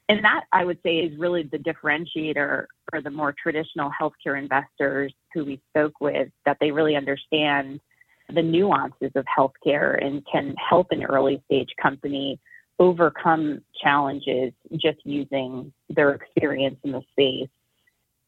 And 0.08 0.24
that 0.24 0.44
I 0.52 0.64
would 0.64 0.78
say 0.84 0.98
is 0.98 1.18
really 1.18 1.42
the 1.44 1.58
differentiator 1.58 2.66
for 2.90 3.00
the 3.00 3.10
more 3.10 3.34
traditional 3.40 3.90
healthcare 3.90 4.38
investors 4.38 5.12
who 5.32 5.44
we 5.44 5.60
spoke 5.70 5.94
with, 6.00 6.28
that 6.44 6.58
they 6.60 6.70
really 6.70 6.96
understand 6.96 7.80
the 8.32 8.42
nuances 8.42 9.10
of 9.14 9.24
healthcare 9.24 10.04
and 10.04 10.24
can 10.30 10.54
help 10.56 10.88
an 10.90 11.04
early 11.04 11.42
stage 11.46 11.70
company 11.80 12.38
overcome 12.78 13.62
challenges 13.82 14.52
just 14.76 14.98
using 15.04 15.72
their 15.88 16.10
experience 16.10 16.78
in 16.84 16.92
the 16.92 17.02
space. 17.12 17.48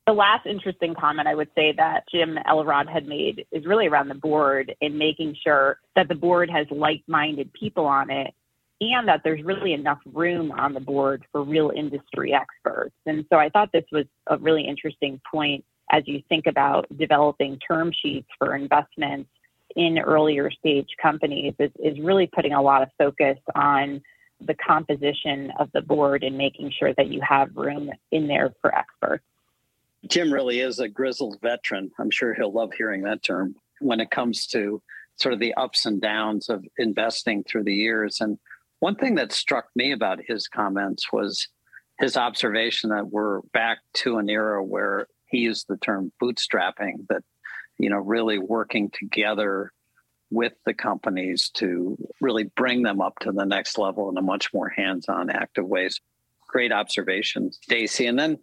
The 0.07 0.13
last 0.13 0.47
interesting 0.47 0.95
comment 0.95 1.27
I 1.27 1.35
would 1.35 1.49
say 1.55 1.73
that 1.73 2.05
Jim 2.13 2.39
Elrod 2.47 2.89
had 2.89 3.07
made 3.07 3.47
is 3.51 3.65
really 3.65 3.87
around 3.87 4.09
the 4.09 4.15
board 4.15 4.75
and 4.83 4.99
making 4.99 5.35
sure 5.43 5.79
that 5.97 6.09
the 6.09 6.15
board 6.15 6.51
has 6.51 6.67
like 6.71 7.03
minded 7.07 7.53
people 7.55 7.87
on 7.87 8.11
it 8.11 8.35
and 8.81 9.09
that 9.09 9.23
there's 9.25 9.43
really 9.43 9.73
enough 9.73 10.01
room 10.13 10.53
on 10.53 10.75
the 10.75 10.81
board 10.81 11.25
for 11.33 11.43
real 11.43 11.73
industry 11.75 12.35
experts. 12.35 12.95
And 13.07 13.25
so 13.31 13.39
I 13.39 13.49
thought 13.49 13.73
this 13.73 13.85
was 13.91 14.05
a 14.27 14.37
really 14.37 14.67
interesting 14.67 15.21
point 15.31 15.65
as 15.91 16.03
you 16.07 16.23
think 16.29 16.47
about 16.47 16.87
developing 16.99 17.59
term 17.67 17.93
sheets 18.03 18.29
for 18.39 18.55
investments 18.55 19.31
in 19.77 19.99
earlier 19.99 20.51
stage 20.51 20.89
companies 21.01 21.55
is, 21.59 21.71
is 21.83 21.99
really 22.01 22.27
putting 22.27 22.53
a 22.53 22.63
lot 22.63 22.83
of 22.83 22.89
focus 22.99 23.39
on 23.55 24.03
the 24.40 24.55
composition 24.55 25.53
of 25.59 25.70
the 25.73 25.81
board 25.81 26.23
and 26.23 26.37
making 26.37 26.70
sure 26.70 26.92
that 26.94 27.09
you 27.09 27.20
have 27.20 27.57
room 27.57 27.90
in 28.11 28.27
there 28.27 28.55
for 28.61 28.75
experts. 28.75 29.25
Jim 30.09 30.33
really 30.33 30.61
is 30.61 30.81
a 30.81 30.88
grizzled 30.88 31.38
veteran. 31.40 31.90
I'm 31.99 32.11
sure 32.11 32.35
he'll 32.35 32.53
love 32.53 32.73
hearing 32.77 33.03
that 33.03 33.23
term 33.23 33.55
when 33.81 34.01
it 34.01 34.11
comes 34.11 34.47
to 34.49 34.83
sort 35.16 35.33
of 35.33 35.40
the 35.40 35.55
ups 35.55 35.87
and 35.87 36.01
downs 36.01 36.49
of 36.49 36.64
investing 36.79 37.44
through 37.44 37.64
the 37.64 37.75
years. 37.75 38.20
And 38.20 38.38
one 38.81 38.97
thing 38.97 39.14
that 39.14 39.33
struck 39.33 39.66
me 39.75 39.92
about 39.92 40.18
his 40.27 40.49
comments 40.49 41.12
was 41.12 41.49
his 41.99 42.16
observation 42.16 42.90
that 42.90 43.09
we're 43.09 43.40
back 43.53 43.79
to 43.94 44.18
an 44.18 44.29
era 44.29 44.62
where 44.62 45.07
he 45.27 45.38
used 45.38 45.66
the 45.68 45.77
term 45.79 46.12
bootstrapping, 46.23 47.07
that, 47.09 47.23
you 47.79 47.88
know, 47.88 47.99
really 47.99 48.38
working 48.38 48.90
together 48.90 49.73
with 50.35 50.53
the 50.66 50.75
companies 50.75 51.49
to 51.51 51.97
really 52.20 52.44
bring 52.57 52.83
them 52.83 53.01
up 53.01 53.18
to 53.20 53.33
the 53.33 53.44
next 53.44 53.79
level 53.79 54.11
in 54.11 54.16
a 54.16 54.23
much 54.23 54.53
more 54.53 54.68
hands-on 54.68 55.31
active 55.31 55.66
ways 55.66 56.01
great 56.49 56.73
observations 56.73 57.59
Stacy. 57.62 58.07
And 58.07 58.18
then 58.18 58.38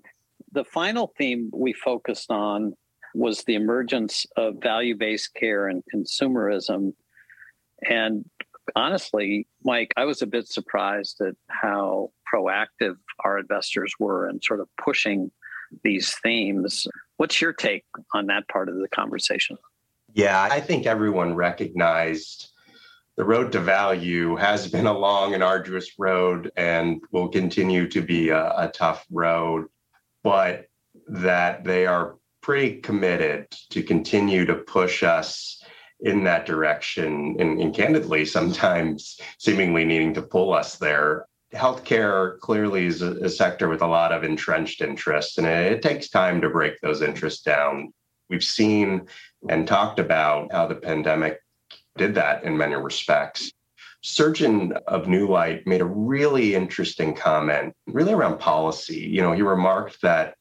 the 0.51 0.65
final 0.65 1.13
theme 1.17 1.49
we 1.53 1.73
focused 1.73 2.31
on 2.31 2.73
was 3.13 3.43
the 3.43 3.55
emergence 3.55 4.25
of 4.37 4.55
value-based 4.61 5.33
care 5.33 5.67
and 5.67 5.83
consumerism. 5.93 6.93
And 7.87 8.25
honestly 8.75 9.47
mike 9.63 9.91
i 9.97 10.05
was 10.05 10.21
a 10.21 10.27
bit 10.27 10.47
surprised 10.47 11.19
at 11.19 11.35
how 11.47 12.11
proactive 12.31 12.95
our 13.25 13.39
investors 13.39 13.91
were 13.99 14.29
in 14.29 14.39
sort 14.41 14.59
of 14.61 14.69
pushing 14.81 15.31
these 15.83 16.15
themes. 16.23 16.87
What's 17.17 17.41
your 17.41 17.53
take 17.53 17.85
on 18.13 18.27
that 18.27 18.47
part 18.47 18.69
of 18.69 18.75
the 18.75 18.87
conversation 18.87 19.57
yeah, 20.13 20.47
I 20.49 20.59
think 20.59 20.85
everyone 20.85 21.35
recognized 21.35 22.51
the 23.17 23.23
road 23.23 23.51
to 23.51 23.59
value 23.59 24.35
has 24.35 24.67
been 24.67 24.87
a 24.87 24.97
long 24.97 25.33
and 25.33 25.43
arduous 25.43 25.91
road 25.99 26.51
and 26.55 27.01
will 27.11 27.27
continue 27.27 27.87
to 27.89 28.01
be 28.01 28.29
a, 28.29 28.47
a 28.57 28.71
tough 28.73 29.05
road, 29.11 29.67
but 30.23 30.65
that 31.07 31.63
they 31.63 31.85
are 31.85 32.15
pretty 32.41 32.81
committed 32.81 33.47
to 33.69 33.83
continue 33.83 34.45
to 34.45 34.55
push 34.55 35.03
us 35.03 35.63
in 35.99 36.23
that 36.23 36.45
direction 36.47 37.35
and, 37.39 37.61
and, 37.61 37.75
candidly 37.75 38.25
sometimes 38.25 39.19
seemingly 39.37 39.85
needing 39.85 40.15
to 40.15 40.21
pull 40.21 40.51
us 40.51 40.77
there. 40.77 41.27
Healthcare 41.53 42.39
clearly 42.39 42.87
is 42.87 43.03
a, 43.03 43.11
a, 43.17 43.29
sector 43.29 43.69
with 43.69 43.83
a 43.83 43.87
lot 43.87 44.11
of 44.11 44.23
entrenched 44.23 44.81
interests 44.81 45.37
and 45.37 45.45
it, 45.45 45.73
it 45.73 45.81
takes 45.83 46.09
time 46.09 46.41
to 46.41 46.49
break 46.49 46.79
those 46.81 47.03
interests 47.03 47.43
down 47.43 47.93
we've 48.31 48.43
seen 48.43 49.05
and 49.49 49.67
talked 49.67 49.99
about 49.99 50.51
how 50.51 50.65
the 50.65 50.75
pandemic 50.75 51.39
did 51.97 52.15
that 52.15 52.43
in 52.43 52.57
many 52.57 52.75
respects. 52.75 53.51
Surgeon 54.01 54.73
of 54.87 55.05
Newlight 55.05 55.67
made 55.67 55.81
a 55.81 55.85
really 55.85 56.55
interesting 56.55 57.13
comment, 57.13 57.75
really 57.85 58.13
around 58.13 58.39
policy. 58.39 59.01
You 59.01 59.21
know, 59.21 59.33
he 59.33 59.43
remarked 59.43 60.01
that 60.01 60.35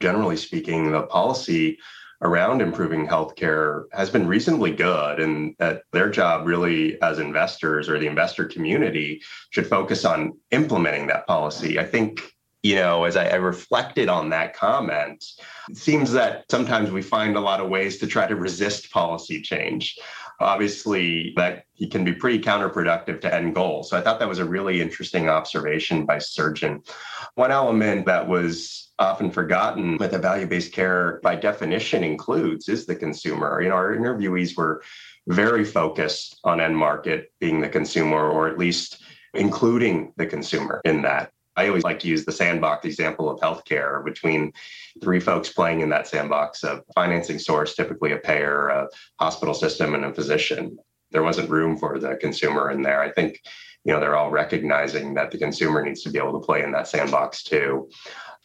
generally 0.00 0.36
speaking, 0.36 0.90
the 0.90 1.02
policy 1.02 1.78
around 2.22 2.62
improving 2.62 3.06
healthcare 3.06 3.84
has 3.92 4.08
been 4.08 4.26
reasonably 4.26 4.72
good, 4.72 5.20
and 5.20 5.54
that 5.58 5.82
their 5.92 6.08
job 6.10 6.46
really 6.46 7.00
as 7.02 7.18
investors 7.18 7.88
or 7.88 7.98
the 7.98 8.06
investor 8.06 8.46
community 8.46 9.22
should 9.50 9.66
focus 9.66 10.04
on 10.04 10.32
implementing 10.50 11.06
that 11.06 11.26
policy. 11.26 11.78
I 11.78 11.84
think 11.84 12.33
you 12.64 12.76
know, 12.76 13.04
as 13.04 13.14
I, 13.14 13.26
I, 13.26 13.34
reflected 13.34 14.08
on 14.08 14.30
that 14.30 14.56
comment, 14.56 15.22
it 15.68 15.76
seems 15.76 16.12
that 16.12 16.46
sometimes 16.50 16.90
we 16.90 17.02
find 17.02 17.36
a 17.36 17.40
lot 17.40 17.60
of 17.60 17.68
ways 17.68 17.98
to 17.98 18.06
try 18.06 18.26
to 18.26 18.34
resist 18.34 18.90
policy 18.90 19.42
change. 19.42 19.98
Obviously, 20.40 21.34
that 21.36 21.66
can 21.90 22.04
be 22.04 22.14
pretty 22.14 22.40
counterproductive 22.40 23.20
to 23.20 23.32
end 23.32 23.54
goals. 23.54 23.90
So 23.90 23.98
I 23.98 24.00
thought 24.00 24.18
that 24.18 24.30
was 24.30 24.38
a 24.38 24.46
really 24.46 24.80
interesting 24.80 25.28
observation 25.28 26.06
by 26.06 26.18
Surgeon. 26.18 26.82
One 27.34 27.52
element 27.52 28.06
that 28.06 28.26
was 28.26 28.92
often 28.98 29.30
forgotten 29.30 29.98
with 29.98 30.12
the 30.12 30.18
value-based 30.18 30.72
care 30.72 31.20
by 31.22 31.36
definition 31.36 32.02
includes 32.02 32.70
is 32.70 32.86
the 32.86 32.96
consumer. 32.96 33.60
You 33.60 33.68
know, 33.68 33.74
our 33.74 33.94
interviewees 33.94 34.56
were 34.56 34.82
very 35.26 35.66
focused 35.66 36.40
on 36.44 36.62
end 36.62 36.78
market 36.78 37.30
being 37.40 37.60
the 37.60 37.68
consumer, 37.68 38.26
or 38.26 38.48
at 38.48 38.56
least 38.56 39.02
including 39.34 40.14
the 40.16 40.26
consumer 40.26 40.80
in 40.86 41.02
that. 41.02 41.30
I 41.56 41.68
always 41.68 41.84
like 41.84 42.00
to 42.00 42.08
use 42.08 42.24
the 42.24 42.32
sandbox 42.32 42.84
example 42.84 43.30
of 43.30 43.40
healthcare 43.40 44.04
between 44.04 44.52
three 45.02 45.20
folks 45.20 45.50
playing 45.50 45.80
in 45.80 45.88
that 45.90 46.08
sandbox 46.08 46.64
a 46.64 46.82
financing 46.94 47.38
source, 47.38 47.74
typically 47.74 48.12
a 48.12 48.18
payer, 48.18 48.68
a 48.68 48.88
hospital 49.20 49.54
system, 49.54 49.94
and 49.94 50.04
a 50.04 50.14
physician. 50.14 50.76
There 51.12 51.22
wasn't 51.22 51.50
room 51.50 51.78
for 51.78 51.98
the 51.98 52.16
consumer 52.16 52.70
in 52.70 52.82
there. 52.82 53.00
I 53.00 53.10
think, 53.10 53.40
you 53.84 53.92
know, 53.92 54.00
they're 54.00 54.16
all 54.16 54.30
recognizing 54.30 55.14
that 55.14 55.30
the 55.30 55.38
consumer 55.38 55.82
needs 55.82 56.02
to 56.02 56.10
be 56.10 56.18
able 56.18 56.38
to 56.40 56.44
play 56.44 56.62
in 56.62 56.72
that 56.72 56.88
sandbox 56.88 57.44
too. 57.44 57.88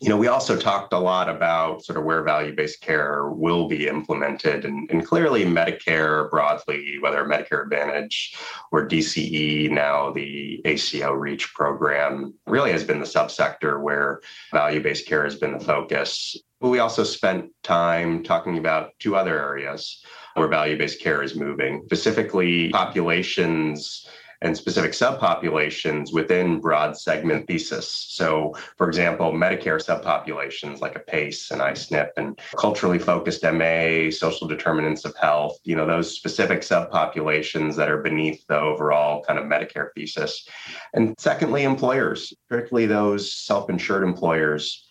You 0.01 0.07
know, 0.07 0.15
we 0.15 0.27
also 0.27 0.57
talked 0.57 0.93
a 0.93 0.97
lot 0.97 1.27
about 1.27 1.83
sort 1.83 1.97
of 1.97 2.05
where 2.05 2.23
value 2.23 2.55
based 2.55 2.79
care 2.79 3.29
will 3.29 3.67
be 3.67 3.87
implemented, 3.87 4.63
and, 4.63 4.89
and, 4.89 5.05
clearly 5.05 5.43
Medicare 5.43 6.29
broadly, 6.29 6.97
whether 7.01 7.25
Medicare 7.25 7.63
Advantage 7.63 8.37
or 8.71 8.87
DCE, 8.87 9.69
now 9.69 10.11
the 10.11 10.61
ACO 10.63 11.11
REACH 11.11 11.53
program, 11.53 12.33
really 12.47 12.71
has 12.71 12.85
been 12.85 12.99
the 12.99 13.05
subsector 13.05 13.81
where 13.81 14.21
value 14.53 14.81
based 14.81 15.05
care 15.05 15.25
has 15.25 15.35
been 15.35 15.51
the 15.51 15.65
focus. 15.65 16.37
But 16.61 16.69
we 16.69 16.79
also 16.79 17.03
spent 17.03 17.51
time 17.63 18.23
talking 18.23 18.57
about 18.57 18.91
two 18.99 19.17
other 19.17 19.37
areas 19.37 20.01
where 20.35 20.47
value 20.47 20.77
based 20.77 21.01
care 21.01 21.23
is 21.23 21.35
moving, 21.35 21.81
specifically 21.87 22.69
populations 22.69 24.07
and 24.41 24.55
specific 24.55 24.91
subpopulations 24.91 26.13
within 26.13 26.59
broad 26.59 26.97
segment 26.97 27.45
thesis. 27.47 27.89
So, 28.09 28.55
for 28.77 28.87
example, 28.87 29.33
Medicare 29.33 29.83
subpopulations 29.83 30.79
like 30.79 30.95
a 30.95 30.99
PACE 30.99 31.51
and 31.51 31.61
I-SNP 31.61 32.09
and 32.17 32.39
culturally 32.57 32.99
focused 32.99 33.43
MA, 33.43 34.09
social 34.11 34.47
determinants 34.47 35.03
of 35.03 35.15
health, 35.17 35.59
you 35.63 35.75
know, 35.75 35.85
those 35.85 36.15
specific 36.15 36.61
subpopulations 36.61 37.75
that 37.75 37.89
are 37.89 38.01
beneath 38.01 38.45
the 38.47 38.59
overall 38.59 39.23
kind 39.23 39.37
of 39.37 39.45
Medicare 39.45 39.89
thesis. 39.93 40.47
And 40.93 41.15
secondly, 41.17 41.63
employers, 41.63 42.33
particularly 42.47 42.87
those 42.87 43.33
self-insured 43.33 44.03
employers 44.03 44.85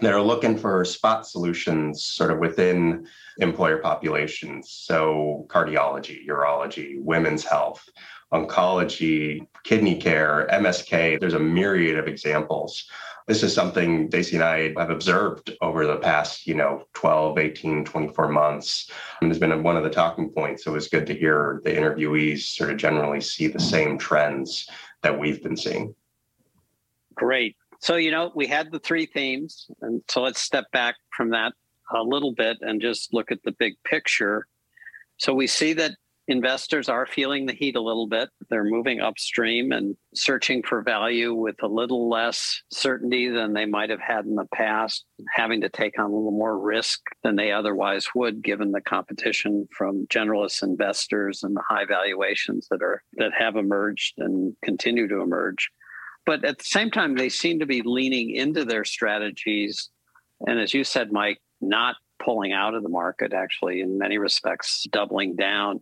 that 0.00 0.12
are 0.12 0.22
looking 0.22 0.58
for 0.58 0.84
spot 0.84 1.26
solutions 1.26 2.04
sort 2.04 2.30
of 2.30 2.38
within 2.38 3.06
employer 3.38 3.78
populations. 3.78 4.70
So, 4.70 5.46
cardiology, 5.48 6.26
urology, 6.26 7.02
women's 7.02 7.44
health, 7.44 7.88
oncology, 8.32 9.46
kidney 9.64 9.96
care, 9.96 10.48
MSK. 10.52 11.20
There's 11.20 11.34
a 11.34 11.38
myriad 11.38 11.98
of 11.98 12.08
examples 12.08 12.88
This 13.26 13.42
is 13.42 13.52
something 13.52 14.08
Stacy 14.08 14.36
and 14.36 14.44
I 14.44 14.72
have 14.78 14.90
observed 14.90 15.56
over 15.60 15.84
the 15.84 15.96
past, 15.96 16.46
you 16.46 16.54
know, 16.54 16.84
12, 16.94 17.38
18, 17.38 17.84
24 17.84 18.28
months. 18.28 18.90
And 19.20 19.30
it's 19.30 19.40
been 19.40 19.62
one 19.64 19.76
of 19.76 19.82
the 19.82 19.90
talking 19.90 20.30
points. 20.30 20.62
So 20.62 20.70
it 20.70 20.74
was 20.74 20.88
good 20.88 21.06
to 21.06 21.14
hear 21.14 21.60
the 21.64 21.70
interviewees 21.70 22.42
sort 22.42 22.70
of 22.70 22.76
generally 22.76 23.20
see 23.20 23.48
the 23.48 23.58
same 23.58 23.98
trends 23.98 24.68
that 25.02 25.18
we've 25.18 25.42
been 25.42 25.56
seeing. 25.56 25.94
Great. 27.14 27.56
So, 27.80 27.96
you 27.96 28.12
know, 28.12 28.30
we 28.34 28.46
had 28.46 28.70
the 28.70 28.78
three 28.78 29.06
themes. 29.06 29.68
And 29.80 30.02
so 30.08 30.22
let's 30.22 30.40
step 30.40 30.70
back 30.70 30.94
from 31.16 31.30
that 31.30 31.52
a 31.94 32.02
little 32.02 32.32
bit 32.32 32.58
and 32.60 32.80
just 32.80 33.12
look 33.12 33.32
at 33.32 33.42
the 33.44 33.52
big 33.52 33.74
picture. 33.84 34.46
So 35.18 35.34
we 35.34 35.46
see 35.48 35.72
that 35.74 35.92
investors 36.28 36.88
are 36.88 37.06
feeling 37.06 37.46
the 37.46 37.52
heat 37.52 37.76
a 37.76 37.80
little 37.80 38.06
bit. 38.06 38.28
They're 38.50 38.64
moving 38.64 39.00
upstream 39.00 39.72
and 39.72 39.96
searching 40.14 40.62
for 40.62 40.82
value 40.82 41.34
with 41.34 41.62
a 41.62 41.68
little 41.68 42.08
less 42.08 42.62
certainty 42.70 43.28
than 43.28 43.52
they 43.52 43.66
might 43.66 43.90
have 43.90 44.00
had 44.00 44.24
in 44.24 44.34
the 44.34 44.46
past, 44.54 45.04
having 45.34 45.60
to 45.60 45.68
take 45.68 45.98
on 45.98 46.06
a 46.06 46.14
little 46.14 46.32
more 46.32 46.58
risk 46.58 47.00
than 47.22 47.36
they 47.36 47.52
otherwise 47.52 48.08
would 48.14 48.42
given 48.42 48.72
the 48.72 48.80
competition 48.80 49.68
from 49.76 50.06
generalist 50.08 50.62
investors 50.62 51.42
and 51.42 51.54
the 51.54 51.62
high 51.68 51.84
valuations 51.84 52.66
that 52.70 52.82
are 52.82 53.02
that 53.14 53.32
have 53.36 53.56
emerged 53.56 54.14
and 54.18 54.56
continue 54.62 55.06
to 55.08 55.20
emerge. 55.20 55.70
But 56.24 56.44
at 56.44 56.58
the 56.58 56.64
same 56.64 56.90
time 56.90 57.14
they 57.14 57.28
seem 57.28 57.60
to 57.60 57.66
be 57.66 57.82
leaning 57.84 58.30
into 58.30 58.64
their 58.64 58.84
strategies 58.84 59.90
and 60.46 60.60
as 60.60 60.74
you 60.74 60.84
said 60.84 61.12
Mike, 61.12 61.40
not 61.60 61.96
pulling 62.22 62.52
out 62.52 62.74
of 62.74 62.82
the 62.82 62.88
market, 62.88 63.32
actually, 63.32 63.80
in 63.80 63.98
many 63.98 64.18
respects, 64.18 64.86
doubling 64.90 65.36
down. 65.36 65.80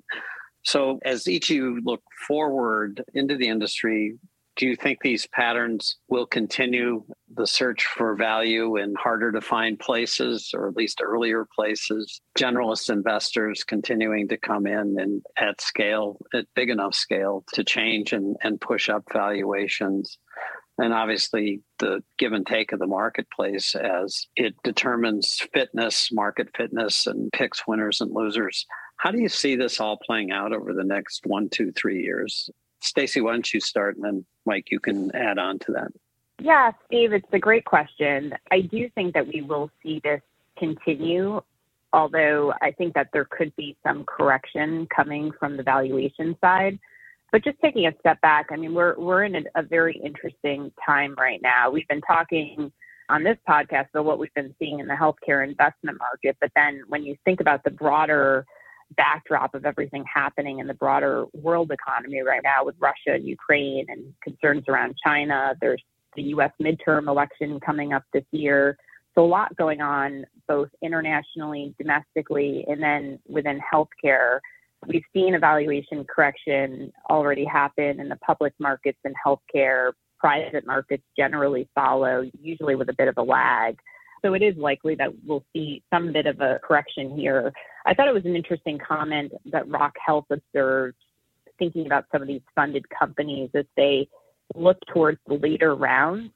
So, 0.65 0.99
as 1.05 1.29
each 1.29 1.51
of 1.51 1.57
you 1.57 1.81
look 1.85 2.03
forward 2.27 3.05
into 3.15 3.37
the 3.37 3.49
industry, 3.49 4.19
do 4.57 4.67
you 4.67 4.77
think 4.77 5.01
these 5.01 5.27
patterns 5.27 5.97
will 6.09 6.27
continue 6.27 7.05
the 7.35 7.47
search 7.47 7.85
for 7.85 8.15
value 8.15 8.77
in 8.77 8.95
harder 8.95 9.33
to 9.33 9.41
find 9.41 9.79
places 9.79 10.53
or 10.55 10.69
at 10.69 10.77
least 10.77 11.01
earlier 11.03 11.47
places? 11.55 12.21
Generalist 12.39 12.89
investors 12.89 13.65
continuing 13.65 14.29
to 14.29 14.37
come 14.37 14.67
in 14.67 14.97
and 14.99 15.23
at 15.37 15.61
scale, 15.61 16.19
at 16.33 16.47
big 16.55 16.71
enough 16.71 16.95
scale 16.95 17.45
to 17.53 17.65
change 17.65 18.13
and, 18.13 18.37
and 18.43 18.61
push 18.61 18.89
up 18.89 19.03
valuations. 19.13 20.19
And 20.79 20.93
obviously, 20.93 21.63
the 21.79 22.03
give 22.19 22.33
and 22.33 22.47
take 22.47 22.73
of 22.73 22.79
the 22.79 22.87
marketplace 22.87 23.75
as 23.75 24.27
it 24.37 24.55
determines 24.65 25.47
fitness, 25.53 26.11
market 26.13 26.49
fitness, 26.57 27.07
and 27.07 27.31
picks 27.33 27.67
winners 27.67 28.01
and 28.01 28.13
losers. 28.13 28.67
How 29.05 29.11
do 29.11 29.21
you 29.21 29.29
see 29.29 29.55
this 29.55 29.81
all 29.81 29.99
playing 29.99 30.33
out 30.33 30.55
over 30.55 30.73
the 30.73 30.83
next 30.83 31.27
one, 31.27 31.51
two, 31.51 31.73
three 31.73 32.03
years? 32.03 32.49
Stacy, 32.81 33.21
why 33.21 33.33
don't 33.33 33.53
you 33.53 33.61
start, 33.61 33.97
and 33.97 34.05
then 34.05 34.25
Mike, 34.47 34.71
you 34.71 34.81
can 34.81 35.15
add 35.15 35.39
on 35.39 35.59
to 35.59 35.73
that. 35.73 35.89
Yeah, 36.41 36.73
Steve, 36.87 37.13
it's 37.13 37.29
a 37.31 37.39
great 37.39 37.67
question. 37.67 38.33
I 38.51 38.63
do 38.63 38.89
think 38.95 39.13
that 39.13 39.29
we 39.29 39.43
will 39.43 39.71
see 39.83 40.01
this 40.03 40.23
continue, 40.59 41.43
although 41.93 42.55
I 42.63 42.71
think 42.71 42.95
that 42.95 43.11
there 43.13 43.27
could 43.27 43.55
be 43.57 43.77
some 43.87 44.05
correction 44.07 44.87
coming 44.87 45.33
from 45.39 45.59
the 45.59 45.63
valuation 45.63 46.35
side. 46.41 46.79
But 47.31 47.45
just 47.45 47.59
taking 47.61 47.87
a 47.87 47.93
step 48.01 48.23
back, 48.23 48.47
I 48.53 48.57
mean, 48.57 48.73
we're 48.73 48.99
we're 48.99 49.25
in 49.25 49.37
a, 49.37 49.43
a 49.57 49.63
very 49.63 50.01
interesting 50.03 50.73
time 50.85 51.15
right 51.19 51.43
now. 51.43 51.71
We've 51.71 51.89
been 51.89 52.01
talking 52.01 52.73
on 53.11 53.23
this 53.23 53.37
podcast 53.47 53.89
about 53.93 54.07
what 54.07 54.19
we've 54.19 54.33
been 54.33 54.55
seeing 54.59 54.81
in 54.81 54.87
the 54.87 54.95
healthcare 54.95 55.47
investment 55.47 55.99
market, 55.99 56.39
but 56.41 56.51
then 56.57 56.85
when 56.89 57.05
you 57.05 57.19
think 57.27 57.41
about 57.41 57.65
the 57.65 57.71
broader 57.71 58.47
backdrop 58.97 59.55
of 59.55 59.65
everything 59.65 60.05
happening 60.13 60.59
in 60.59 60.67
the 60.67 60.75
broader 60.75 61.27
world 61.33 61.71
economy 61.71 62.21
right 62.23 62.43
now 62.43 62.65
with 62.65 62.75
Russia 62.79 63.15
and 63.15 63.27
Ukraine 63.27 63.87
and 63.89 64.13
concerns 64.23 64.65
around 64.69 64.95
China, 65.05 65.55
there's 65.61 65.83
the 66.17 66.23
U.S. 66.23 66.53
midterm 66.63 67.09
election 67.09 67.61
coming 67.61 67.93
up 67.93 68.05
this 68.13 68.25
year. 68.31 68.77
So 69.15 69.25
a 69.25 69.27
lot 69.27 69.57
going 69.57 69.81
on 69.81 70.25
both 70.49 70.69
internationally, 70.83 71.75
domestically, 71.79 72.65
and 72.69 72.83
then 72.83 73.19
within 73.29 73.61
healthcare. 73.61 74.41
We've 74.87 75.05
seen 75.13 75.35
evaluation 75.35 76.05
correction 76.05 76.93
already 77.09 77.45
happen 77.45 78.01
in 78.01 78.09
the 78.09 78.17
public 78.17 78.53
markets 78.59 78.99
and 79.05 79.15
healthcare. 79.25 79.93
Private 80.19 80.67
markets 80.67 81.05
generally 81.17 81.69
follow, 81.75 82.25
usually 82.41 82.75
with 82.75 82.89
a 82.89 82.95
bit 82.95 83.09
of 83.09 83.15
a 83.17 83.23
lag. 83.23 83.79
So 84.25 84.33
it 84.33 84.43
is 84.43 84.57
likely 84.57 84.95
that 84.97 85.11
we'll 85.27 85.45
see 85.53 85.83
some 85.93 86.13
bit 86.13 86.27
of 86.27 86.41
a 86.41 86.59
correction 86.65 87.17
here. 87.17 87.53
I 87.85 87.93
thought 87.93 88.09
it 88.09 88.15
was 88.15 88.25
an 88.25 88.35
interesting 88.35 88.79
comment 88.79 89.33
that 89.53 89.69
Rock 89.69 89.93
Health 90.05 90.25
observed, 90.31 90.97
thinking 91.59 91.87
about 91.87 92.07
some 92.11 92.23
of 92.23 92.29
these 92.29 92.41
funded 92.55 92.87
companies 92.89 93.51
as 93.55 93.67
they 93.77 94.09
look 94.55 94.79
towards 94.93 95.19
the 95.27 95.35
later 95.35 95.75
rounds, 95.75 96.31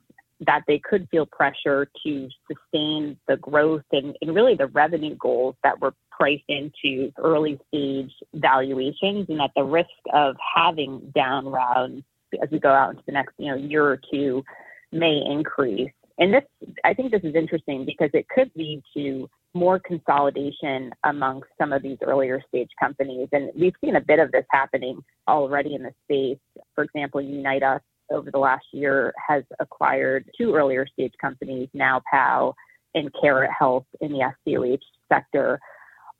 that 0.46 0.62
they 0.68 0.78
could 0.78 1.08
feel 1.10 1.26
pressure 1.26 1.88
to 2.04 2.28
sustain 2.46 3.16
the 3.26 3.36
growth 3.38 3.82
and, 3.90 4.16
and 4.20 4.34
really 4.34 4.54
the 4.54 4.68
revenue 4.68 5.16
goals 5.16 5.56
that 5.64 5.80
were 5.80 5.94
priced 6.10 6.44
into 6.48 7.10
early 7.16 7.58
stage 7.68 8.12
valuations 8.34 9.26
and 9.28 9.40
that 9.40 9.50
the 9.56 9.64
risk 9.64 9.88
of 10.12 10.36
having 10.54 11.12
down 11.14 11.46
rounds 11.46 12.04
as 12.42 12.48
we 12.50 12.58
go 12.58 12.70
out 12.70 12.90
into 12.90 13.02
the 13.06 13.12
next 13.12 13.32
you 13.38 13.46
know 13.46 13.56
year 13.56 13.84
or 13.84 13.98
two 14.12 14.44
may 14.92 15.20
increase. 15.28 15.90
And 16.18 16.34
this 16.34 16.42
I 16.84 16.94
think 16.94 17.12
this 17.12 17.22
is 17.22 17.34
interesting 17.34 17.84
because 17.84 18.10
it 18.12 18.28
could 18.28 18.50
lead 18.56 18.82
to 18.96 19.28
more 19.54 19.78
consolidation 19.78 20.92
amongst 21.04 21.48
some 21.58 21.72
of 21.72 21.82
these 21.82 21.98
earlier 22.02 22.42
stage 22.48 22.70
companies. 22.78 23.28
And 23.32 23.50
we've 23.58 23.74
seen 23.80 23.96
a 23.96 24.00
bit 24.00 24.18
of 24.18 24.30
this 24.32 24.44
happening 24.50 25.02
already 25.26 25.74
in 25.74 25.82
the 25.82 25.92
space. 26.04 26.38
For 26.74 26.84
example, 26.84 27.20
Unite 27.20 27.62
Us 27.62 27.80
over 28.10 28.30
the 28.30 28.38
last 28.38 28.66
year 28.72 29.14
has 29.26 29.44
acquired 29.60 30.30
two 30.36 30.54
earlier 30.54 30.86
stage 30.86 31.12
companies, 31.20 31.68
NowPow 31.74 32.52
and 32.94 33.10
Carrot 33.20 33.50
Health 33.56 33.86
in 34.00 34.12
the 34.12 34.32
SDOH 34.46 34.80
sector 35.08 35.60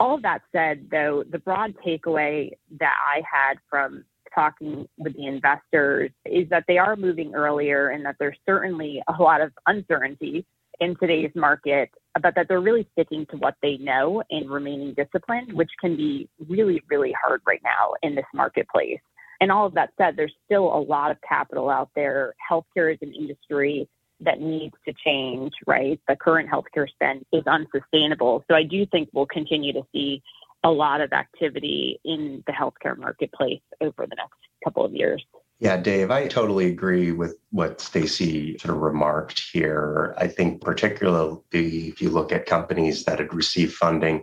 all 0.01 0.15
of 0.15 0.23
that 0.23 0.43
said, 0.53 0.89
though, 0.91 1.25
the 1.29 1.39
broad 1.39 1.75
takeaway 1.85 2.51
that 2.79 2.95
I 3.05 3.23
had 3.31 3.59
from 3.69 4.05
talking 4.39 4.89
with 4.97 5.15
the 5.17 5.27
investors 5.27 6.11
is 6.25 6.49
that 6.51 6.65
they 6.69 6.79
are 6.79 6.95
moving 6.95 7.35
earlier 7.35 7.89
and 7.89 8.05
that 8.05 8.17
there's 8.21 8.39
certainly 8.47 9.03
a 9.09 9.23
lot 9.23 9.41
of 9.41 9.51
uncertainty 9.67 10.47
in 10.81 10.95
today's 10.97 11.33
market, 11.35 11.91
but 12.23 12.35
that 12.37 12.47
they're 12.49 12.61
really 12.61 12.89
sticking 12.93 13.27
to 13.27 13.37
what 13.39 13.55
they 13.63 13.79
know 13.79 14.23
and 14.31 14.49
remaining 14.49 14.95
disciplined, 14.95 15.53
which 15.53 15.71
can 15.81 15.97
be 15.97 16.29
really, 16.49 16.81
really 16.89 17.13
hard 17.21 17.43
right 17.47 17.61
now 17.65 17.95
in 18.03 18.15
this 18.15 18.25
marketplace. 18.33 19.01
And 19.41 19.51
all 19.51 19.67
of 19.67 19.75
that 19.75 19.91
said, 19.99 20.15
there's 20.17 20.35
still 20.45 20.67
a 20.67 20.79
lot 20.81 21.11
of 21.11 21.17
capital 21.29 21.69
out 21.69 21.91
there. 21.97 22.35
Healthcare 22.51 22.93
is 22.93 22.99
an 23.03 23.13
industry 23.13 23.89
that 24.21 24.41
needs 24.41 24.75
to 24.87 24.95
change, 25.05 25.53
right? 25.67 26.01
The 26.09 26.17
current 26.17 26.49
healthcare 26.51 26.89
spend 26.89 27.25
is 27.33 27.45
unsustainable. 27.47 28.45
So 28.49 28.57
I 28.57 28.65
do 28.65 28.85
think 28.87 29.09
we'll 29.13 29.27
continue 29.27 29.73
to 29.73 29.83
see 29.93 30.23
a 30.65 30.71
lot 30.71 31.01
of 31.01 31.13
activity 31.13 32.01
in 32.05 32.43
the 32.47 32.53
healthcare 32.53 32.97
marketplace 32.97 33.63
over 33.81 34.07
the 34.07 34.17
next 34.17 34.39
couple 34.65 34.85
of 34.85 34.93
years. 34.93 35.25
Yeah, 35.61 35.77
Dave, 35.77 36.13
I 36.13 36.29
totally 36.29 36.67
agree 36.67 37.11
with 37.11 37.37
what 37.51 37.81
Stacy 37.81 38.57
sort 38.59 38.77
of 38.77 38.81
remarked 38.81 39.43
here. 39.53 40.15
I 40.17 40.29
think 40.29 40.61
particularly 40.61 41.41
if 41.53 42.01
you 42.01 42.11
look 42.11 42.31
at 42.31 42.47
companies 42.47 43.05
that 43.05 43.19
had 43.19 43.35
received 43.35 43.75
funding 43.75 44.23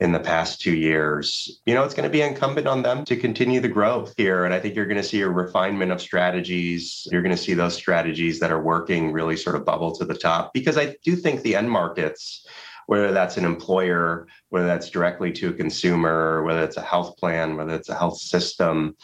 in 0.00 0.12
the 0.12 0.20
past 0.20 0.60
two 0.60 0.74
years, 0.74 1.62
you 1.64 1.72
know, 1.72 1.84
it's 1.84 1.94
going 1.94 2.08
to 2.08 2.12
be 2.12 2.20
incumbent 2.20 2.66
on 2.66 2.82
them 2.82 3.04
to 3.06 3.16
continue 3.16 3.60
the 3.60 3.68
growth 3.68 4.12
here. 4.18 4.44
And 4.44 4.52
I 4.52 4.60
think 4.60 4.74
you're 4.74 4.84
going 4.84 5.00
to 5.00 5.08
see 5.08 5.22
a 5.22 5.28
refinement 5.28 5.90
of 5.90 6.02
strategies. 6.02 7.08
You're 7.10 7.22
going 7.22 7.34
to 7.34 7.42
see 7.42 7.54
those 7.54 7.74
strategies 7.74 8.38
that 8.40 8.52
are 8.52 8.60
working 8.60 9.10
really 9.10 9.38
sort 9.38 9.56
of 9.56 9.64
bubble 9.64 9.96
to 9.96 10.04
the 10.04 10.14
top 10.14 10.52
because 10.52 10.76
I 10.76 10.96
do 11.02 11.16
think 11.16 11.40
the 11.40 11.56
end 11.56 11.70
markets, 11.70 12.46
whether 12.86 13.12
that's 13.12 13.36
an 13.36 13.44
employer, 13.44 14.26
whether 14.50 14.66
that's 14.66 14.90
directly 14.90 15.32
to 15.32 15.50
a 15.50 15.52
consumer, 15.52 16.42
whether 16.42 16.62
it's 16.62 16.76
a 16.76 16.82
health 16.82 17.16
plan, 17.16 17.56
whether 17.56 17.74
it's 17.74 17.88
a 17.88 17.94
health 17.94 18.18
system, 18.18 18.96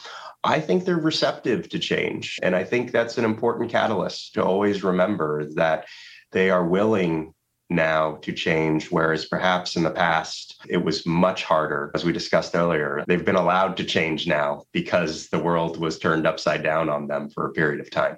I 0.45 0.61
think 0.61 0.85
they're 0.85 0.97
receptive 0.97 1.69
to 1.69 1.79
change. 1.79 2.39
And 2.43 2.57
I 2.57 2.65
think 2.65 2.93
that's 2.93 3.19
an 3.19 3.25
important 3.25 3.71
catalyst 3.71 4.35
to 4.35 4.45
always 4.45 4.83
remember 4.83 5.45
that 5.55 5.87
they 6.33 6.51
are 6.51 6.65
willing 6.65 7.35
now 7.71 8.17
to 8.17 8.33
change, 8.33 8.91
whereas 8.91 9.27
perhaps 9.27 9.77
in 9.77 9.85
the 9.85 9.91
past 9.91 10.61
it 10.69 10.79
was 10.79 11.07
much 11.07 11.45
harder. 11.45 11.93
As 11.95 12.05
we 12.05 12.13
discussed 12.13 12.55
earlier, 12.55 13.05
they've 13.07 13.25
been 13.25 13.37
allowed 13.37 13.77
to 13.77 13.85
change 13.85 14.27
now 14.27 14.65
because 14.73 15.29
the 15.29 15.39
world 15.39 15.79
was 15.79 15.99
turned 15.99 16.27
upside 16.27 16.63
down 16.63 16.89
on 16.89 17.07
them 17.07 17.31
for 17.31 17.47
a 17.47 17.53
period 17.53 17.81
of 17.81 17.91
time. 17.91 18.17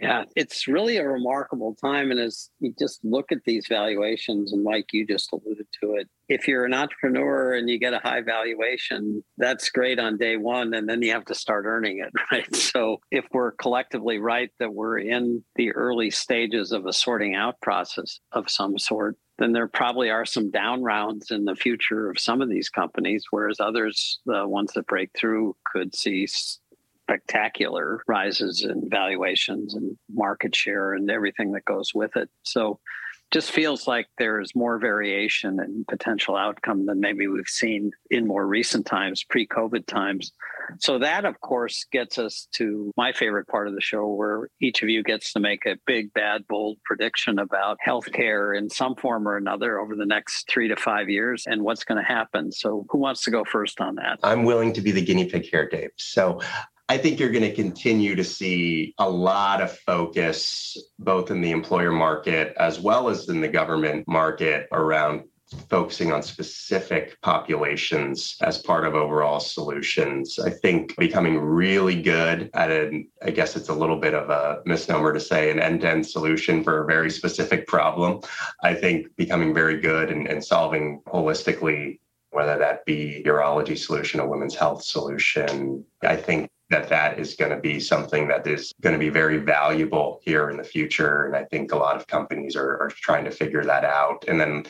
Yeah, 0.00 0.24
it's 0.36 0.68
really 0.68 0.96
a 0.96 1.08
remarkable 1.08 1.74
time. 1.74 2.10
And 2.10 2.20
as 2.20 2.50
you 2.60 2.72
just 2.78 3.04
look 3.04 3.32
at 3.32 3.44
these 3.44 3.66
valuations, 3.68 4.52
and 4.52 4.62
Mike, 4.62 4.86
you 4.92 5.04
just 5.04 5.32
alluded 5.32 5.66
to 5.82 5.94
it, 5.94 6.08
if 6.28 6.46
you're 6.46 6.64
an 6.64 6.74
entrepreneur 6.74 7.54
and 7.54 7.68
you 7.68 7.78
get 7.78 7.94
a 7.94 7.98
high 7.98 8.20
valuation, 8.20 9.24
that's 9.38 9.70
great 9.70 9.98
on 9.98 10.16
day 10.16 10.36
one. 10.36 10.72
And 10.74 10.88
then 10.88 11.02
you 11.02 11.12
have 11.12 11.24
to 11.26 11.34
start 11.34 11.64
earning 11.66 11.98
it, 11.98 12.12
right? 12.32 12.54
So 12.54 13.00
if 13.10 13.24
we're 13.32 13.52
collectively 13.52 14.18
right 14.18 14.50
that 14.60 14.72
we're 14.72 14.98
in 14.98 15.44
the 15.56 15.72
early 15.72 16.10
stages 16.10 16.70
of 16.70 16.86
a 16.86 16.92
sorting 16.92 17.34
out 17.34 17.60
process 17.60 18.20
of 18.32 18.48
some 18.48 18.78
sort, 18.78 19.16
then 19.38 19.52
there 19.52 19.68
probably 19.68 20.10
are 20.10 20.26
some 20.26 20.50
down 20.50 20.82
rounds 20.82 21.30
in 21.30 21.44
the 21.44 21.54
future 21.54 22.10
of 22.10 22.18
some 22.18 22.42
of 22.42 22.48
these 22.48 22.68
companies, 22.68 23.24
whereas 23.30 23.60
others, 23.60 24.18
the 24.26 24.46
ones 24.46 24.72
that 24.74 24.86
break 24.86 25.10
through, 25.16 25.56
could 25.64 25.94
see 25.94 26.26
spectacular 27.08 28.02
rises 28.06 28.62
in 28.62 28.88
valuations 28.88 29.74
and 29.74 29.96
market 30.12 30.54
share 30.54 30.92
and 30.92 31.10
everything 31.10 31.52
that 31.52 31.64
goes 31.64 31.92
with 31.94 32.16
it. 32.16 32.28
So 32.42 32.78
just 33.30 33.50
feels 33.50 33.86
like 33.86 34.06
there's 34.16 34.54
more 34.54 34.78
variation 34.78 35.60
and 35.60 35.86
potential 35.86 36.34
outcome 36.36 36.86
than 36.86 37.00
maybe 37.00 37.28
we've 37.28 37.46
seen 37.46 37.90
in 38.10 38.26
more 38.26 38.46
recent 38.46 38.86
times, 38.86 39.22
pre 39.22 39.46
COVID 39.46 39.86
times. 39.86 40.32
So, 40.78 40.98
that 40.98 41.24
of 41.24 41.40
course 41.40 41.86
gets 41.92 42.18
us 42.18 42.48
to 42.54 42.92
my 42.96 43.12
favorite 43.12 43.46
part 43.48 43.68
of 43.68 43.74
the 43.74 43.80
show 43.80 44.06
where 44.06 44.48
each 44.60 44.82
of 44.82 44.88
you 44.88 45.02
gets 45.02 45.32
to 45.34 45.40
make 45.40 45.66
a 45.66 45.76
big, 45.86 46.12
bad, 46.14 46.46
bold 46.48 46.78
prediction 46.84 47.38
about 47.38 47.78
healthcare 47.86 48.56
in 48.56 48.70
some 48.70 48.94
form 48.96 49.28
or 49.28 49.36
another 49.36 49.78
over 49.78 49.94
the 49.94 50.06
next 50.06 50.48
three 50.50 50.68
to 50.68 50.76
five 50.76 51.08
years 51.08 51.44
and 51.46 51.62
what's 51.62 51.84
going 51.84 52.02
to 52.02 52.06
happen. 52.06 52.50
So, 52.50 52.86
who 52.88 52.98
wants 52.98 53.22
to 53.24 53.30
go 53.30 53.44
first 53.44 53.80
on 53.80 53.96
that? 53.96 54.20
I'm 54.22 54.44
willing 54.44 54.72
to 54.74 54.80
be 54.80 54.90
the 54.90 55.04
guinea 55.04 55.26
pig 55.26 55.44
here, 55.44 55.68
Dave. 55.68 55.90
So, 55.96 56.40
I 56.90 56.96
think 56.96 57.20
you're 57.20 57.30
going 57.30 57.42
to 57.42 57.54
continue 57.54 58.14
to 58.14 58.24
see 58.24 58.94
a 58.98 59.08
lot 59.08 59.60
of 59.60 59.78
focus, 59.80 60.76
both 60.98 61.30
in 61.30 61.42
the 61.42 61.50
employer 61.50 61.92
market 61.92 62.54
as 62.58 62.80
well 62.80 63.08
as 63.10 63.28
in 63.28 63.42
the 63.42 63.48
government 63.48 64.08
market, 64.08 64.68
around 64.72 65.24
focusing 65.70 66.12
on 66.12 66.22
specific 66.22 67.20
populations 67.22 68.36
as 68.42 68.58
part 68.58 68.86
of 68.86 68.94
overall 68.94 69.40
solutions. 69.40 70.38
I 70.38 70.50
think 70.50 70.96
becoming 70.96 71.38
really 71.38 72.00
good 72.00 72.50
at 72.54 72.70
an, 72.70 73.08
I 73.22 73.30
guess 73.30 73.56
it's 73.56 73.68
a 73.68 73.74
little 73.74 73.98
bit 73.98 74.14
of 74.14 74.30
a 74.30 74.60
misnomer 74.66 75.12
to 75.12 75.20
say 75.20 75.50
an 75.50 75.60
end 75.60 75.82
to 75.82 75.90
end 75.90 76.06
solution 76.06 76.62
for 76.62 76.82
a 76.82 76.86
very 76.86 77.10
specific 77.10 77.66
problem. 77.66 78.20
I 78.62 78.74
think 78.74 79.14
becoming 79.16 79.54
very 79.54 79.80
good 79.80 80.10
and, 80.10 80.26
and 80.26 80.44
solving 80.44 81.02
holistically 81.06 81.98
whether 82.30 82.58
that 82.58 82.84
be 82.84 83.22
urology 83.26 83.76
solution, 83.76 84.20
a 84.20 84.26
women's 84.26 84.54
health 84.54 84.82
solution. 84.84 85.82
I 86.02 86.14
think 86.16 86.50
that 86.70 86.88
that 86.88 87.18
is 87.18 87.34
going 87.34 87.50
to 87.50 87.60
be 87.60 87.80
something 87.80 88.28
that 88.28 88.46
is 88.46 88.72
going 88.82 88.92
to 88.92 88.98
be 88.98 89.08
very 89.08 89.38
valuable 89.38 90.20
here 90.22 90.50
in 90.50 90.56
the 90.56 90.64
future. 90.64 91.24
And 91.24 91.34
I 91.34 91.44
think 91.44 91.72
a 91.72 91.76
lot 91.76 91.96
of 91.96 92.06
companies 92.06 92.56
are, 92.56 92.82
are 92.82 92.90
trying 92.90 93.24
to 93.24 93.30
figure 93.30 93.64
that 93.64 93.84
out. 93.84 94.24
And 94.28 94.40
then 94.40 94.64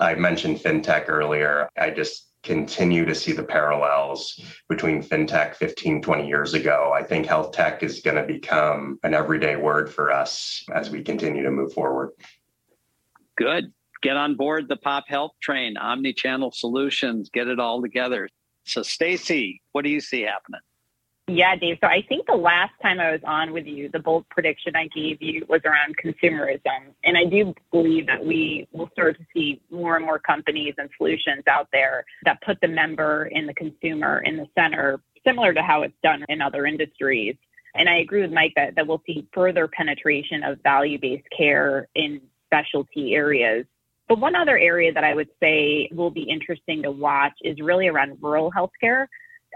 I 0.00 0.14
mentioned 0.14 0.58
fintech 0.58 1.08
earlier. 1.08 1.68
I 1.78 1.90
just 1.90 2.28
continue 2.42 3.04
to 3.04 3.14
see 3.14 3.32
the 3.32 3.42
parallels 3.42 4.38
between 4.68 5.02
fintech 5.02 5.54
15, 5.54 6.02
20 6.02 6.26
years 6.26 6.54
ago. 6.54 6.92
I 6.94 7.02
think 7.02 7.26
health 7.26 7.52
tech 7.52 7.82
is 7.82 8.00
going 8.00 8.16
to 8.16 8.24
become 8.24 8.98
an 9.02 9.14
everyday 9.14 9.56
word 9.56 9.92
for 9.92 10.12
us 10.12 10.64
as 10.74 10.90
we 10.90 11.02
continue 11.02 11.42
to 11.44 11.50
move 11.50 11.72
forward. 11.72 12.10
Good. 13.38 13.72
Get 14.02 14.16
on 14.16 14.34
board 14.34 14.68
the 14.68 14.76
pop 14.76 15.04
health 15.06 15.32
train, 15.40 15.76
omni-channel 15.76 16.50
solutions, 16.50 17.30
get 17.32 17.46
it 17.46 17.60
all 17.60 17.80
together. 17.80 18.28
So 18.64 18.82
Stacy, 18.82 19.62
what 19.70 19.82
do 19.82 19.90
you 19.90 20.00
see 20.00 20.22
happening? 20.22 20.60
Yeah, 21.34 21.56
Dave. 21.56 21.78
So 21.80 21.86
I 21.86 22.04
think 22.06 22.26
the 22.26 22.34
last 22.34 22.72
time 22.82 23.00
I 23.00 23.10
was 23.10 23.22
on 23.24 23.54
with 23.54 23.66
you, 23.66 23.88
the 23.88 23.98
bold 23.98 24.28
prediction 24.28 24.76
I 24.76 24.88
gave 24.94 25.22
you 25.22 25.46
was 25.48 25.62
around 25.64 25.96
consumerism. 25.96 26.92
And 27.04 27.16
I 27.16 27.24
do 27.24 27.54
believe 27.70 28.06
that 28.08 28.22
we 28.22 28.68
will 28.72 28.90
start 28.92 29.16
to 29.16 29.24
see 29.32 29.62
more 29.70 29.96
and 29.96 30.04
more 30.04 30.18
companies 30.18 30.74
and 30.76 30.90
solutions 30.98 31.44
out 31.48 31.68
there 31.72 32.04
that 32.26 32.42
put 32.42 32.60
the 32.60 32.68
member 32.68 33.30
and 33.34 33.48
the 33.48 33.54
consumer 33.54 34.20
in 34.26 34.36
the 34.36 34.46
center, 34.54 35.00
similar 35.26 35.54
to 35.54 35.62
how 35.62 35.82
it's 35.82 35.94
done 36.02 36.22
in 36.28 36.42
other 36.42 36.66
industries. 36.66 37.34
And 37.74 37.88
I 37.88 38.00
agree 38.00 38.20
with 38.20 38.32
Mike 38.32 38.52
that, 38.56 38.74
that 38.74 38.86
we'll 38.86 39.02
see 39.06 39.26
further 39.32 39.68
penetration 39.68 40.42
of 40.42 40.58
value 40.62 40.98
based 41.00 41.26
care 41.34 41.88
in 41.94 42.20
specialty 42.46 43.14
areas. 43.14 43.64
But 44.06 44.20
one 44.20 44.36
other 44.36 44.58
area 44.58 44.92
that 44.92 45.04
I 45.04 45.14
would 45.14 45.30
say 45.40 45.88
will 45.92 46.10
be 46.10 46.24
interesting 46.24 46.82
to 46.82 46.90
watch 46.90 47.32
is 47.40 47.58
really 47.60 47.88
around 47.88 48.18
rural 48.20 48.52
healthcare. 48.52 49.06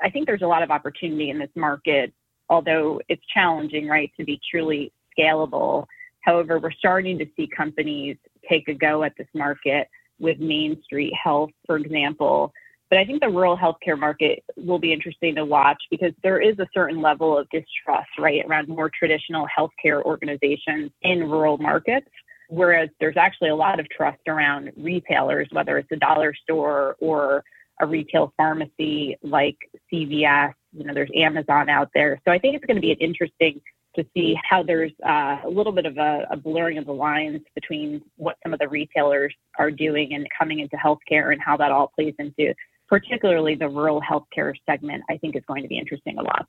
I 0.03 0.11
think 0.11 0.27
there's 0.27 0.43
a 0.43 0.47
lot 0.47 0.63
of 0.63 0.71
opportunity 0.71 1.31
in 1.31 1.39
this 1.39 1.51
market, 1.55 2.13
although 2.49 3.01
it's 3.09 3.23
challenging, 3.33 3.89
right, 3.89 4.11
to 4.19 4.25
be 4.25 4.41
truly 4.51 4.93
scalable. 5.19 5.87
However, 6.21 6.59
we're 6.59 6.73
starting 6.73 7.19
to 7.19 7.27
see 7.37 7.49
companies 7.49 8.17
take 8.49 8.69
a 8.69 8.75
go 8.75 9.03
at 9.03 9.17
this 9.17 9.29
market 9.35 9.89
with 10.19 10.39
Main 10.39 10.83
Street 10.83 11.13
Health, 11.23 11.51
for 11.67 11.77
example. 11.77 12.53
But 12.89 12.99
I 12.99 13.05
think 13.05 13.21
the 13.21 13.29
rural 13.29 13.57
healthcare 13.57 13.99
market 13.99 14.45
will 14.57 14.79
be 14.79 14.93
interesting 14.93 15.35
to 15.35 15.45
watch 15.45 15.83
because 15.91 16.13
there 16.23 16.41
is 16.41 16.59
a 16.59 16.69
certain 16.73 17.01
level 17.01 17.37
of 17.37 17.49
distrust, 17.51 18.11
right, 18.19 18.45
around 18.47 18.69
more 18.69 18.91
traditional 18.97 19.47
healthcare 19.47 20.03
organizations 20.03 20.93
in 21.03 21.29
rural 21.29 21.59
markets. 21.59 22.07
Whereas 22.49 22.89
there's 23.01 23.17
actually 23.17 23.49
a 23.49 23.57
lot 23.57 23.81
of 23.81 23.89
trust 23.89 24.21
around 24.29 24.71
retailers, 24.77 25.49
whether 25.51 25.79
it's 25.79 25.91
a 25.91 25.97
dollar 25.97 26.33
store 26.33 26.97
or 27.01 27.43
a 27.81 27.87
retail 27.87 28.33
pharmacy 28.37 29.17
like 29.23 29.57
CVS. 29.93 30.53
You 30.73 30.85
know, 30.85 30.95
there's 30.95 31.11
Amazon 31.15 31.69
out 31.69 31.91
there. 31.95 32.21
So 32.27 32.33
I 32.33 32.39
think 32.39 32.57
it's 32.57 32.65
going 32.65 32.77
to 32.77 32.81
be 32.81 32.93
interesting 32.93 33.61
to 33.97 34.05
see 34.15 34.37
how 34.49 34.63
there's 34.63 34.93
uh, 35.05 35.39
a 35.45 35.49
little 35.49 35.73
bit 35.73 35.87
of 35.87 35.97
a, 35.97 36.27
a, 36.31 36.37
blurring 36.37 36.77
of 36.77 36.85
the 36.85 36.93
lines 36.93 37.41
between 37.55 38.03
what 38.17 38.37
some 38.43 38.53
of 38.53 38.59
the 38.59 38.69
retailers 38.69 39.35
are 39.59 39.71
doing 39.71 40.13
and 40.13 40.27
coming 40.39 40.61
into 40.61 40.77
healthcare 40.77 41.33
and 41.33 41.41
how 41.41 41.57
that 41.57 41.73
all 41.73 41.91
plays 41.97 42.15
into 42.19 42.55
particularly 42.89 43.55
the 43.55 43.69
rural 43.69 44.01
healthcare 44.01 44.55
segment, 44.69 45.03
I 45.11 45.17
think 45.17 45.35
is 45.35 45.43
going 45.49 45.63
to 45.63 45.69
be 45.69 45.79
interesting 45.79 46.17
to 46.17 46.23
watch. 46.23 46.47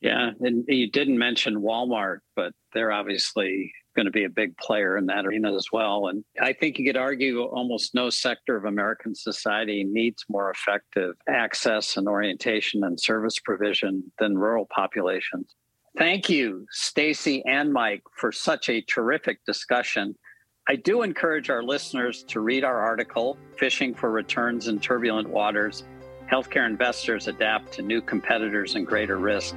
Yeah, 0.00 0.30
and 0.40 0.64
you 0.66 0.90
didn't 0.90 1.16
mention 1.16 1.62
Walmart, 1.62 2.18
but 2.34 2.52
they're 2.74 2.90
obviously 2.90 3.72
going 3.94 4.06
to 4.06 4.12
be 4.12 4.24
a 4.24 4.30
big 4.30 4.56
player 4.56 4.96
in 4.96 5.06
that 5.06 5.26
arena 5.26 5.54
as 5.54 5.66
well. 5.72 6.08
And 6.08 6.24
I 6.40 6.52
think 6.52 6.78
you 6.78 6.86
could 6.86 6.96
argue 6.96 7.42
almost 7.42 7.94
no 7.94 8.10
sector 8.10 8.56
of 8.56 8.64
American 8.64 9.14
society 9.14 9.84
needs 9.84 10.24
more 10.28 10.50
effective 10.50 11.14
access 11.28 11.96
and 11.96 12.08
orientation 12.08 12.84
and 12.84 12.98
service 12.98 13.38
provision 13.38 14.12
than 14.18 14.38
rural 14.38 14.66
populations. 14.74 15.54
Thank 15.98 16.30
you, 16.30 16.66
Stacy 16.70 17.44
and 17.44 17.72
Mike, 17.72 18.02
for 18.16 18.32
such 18.32 18.68
a 18.68 18.80
terrific 18.82 19.44
discussion. 19.44 20.14
I 20.68 20.76
do 20.76 21.02
encourage 21.02 21.50
our 21.50 21.62
listeners 21.62 22.22
to 22.28 22.40
read 22.40 22.64
our 22.64 22.80
article, 22.80 23.36
Fishing 23.58 23.94
for 23.94 24.10
Returns 24.10 24.68
in 24.68 24.80
Turbulent 24.80 25.28
Waters 25.28 25.84
Healthcare 26.32 26.66
Investors 26.66 27.28
Adapt 27.28 27.72
to 27.74 27.82
New 27.82 28.00
Competitors 28.00 28.74
and 28.74 28.86
Greater 28.86 29.18
Risk, 29.18 29.54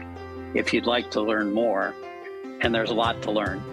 if 0.54 0.74
you'd 0.74 0.86
like 0.86 1.10
to 1.12 1.22
learn 1.22 1.54
more. 1.54 1.94
And 2.60 2.76
there's 2.76 2.90
a 2.90 2.94
lot 2.94 3.22
to 3.22 3.32
learn. 3.32 3.64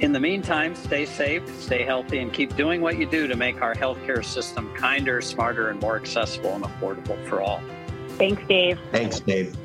In 0.00 0.12
the 0.12 0.20
meantime, 0.20 0.76
stay 0.76 1.04
safe, 1.06 1.42
stay 1.60 1.82
healthy, 1.82 2.18
and 2.18 2.32
keep 2.32 2.54
doing 2.54 2.80
what 2.80 2.98
you 2.98 3.06
do 3.06 3.26
to 3.26 3.34
make 3.34 3.60
our 3.62 3.74
healthcare 3.74 4.24
system 4.24 4.72
kinder, 4.76 5.20
smarter, 5.20 5.70
and 5.70 5.80
more 5.80 5.96
accessible 5.96 6.54
and 6.54 6.64
affordable 6.64 7.22
for 7.26 7.40
all. 7.40 7.60
Thanks, 8.10 8.46
Dave. 8.46 8.78
Thanks, 8.92 9.18
Dave. 9.18 9.56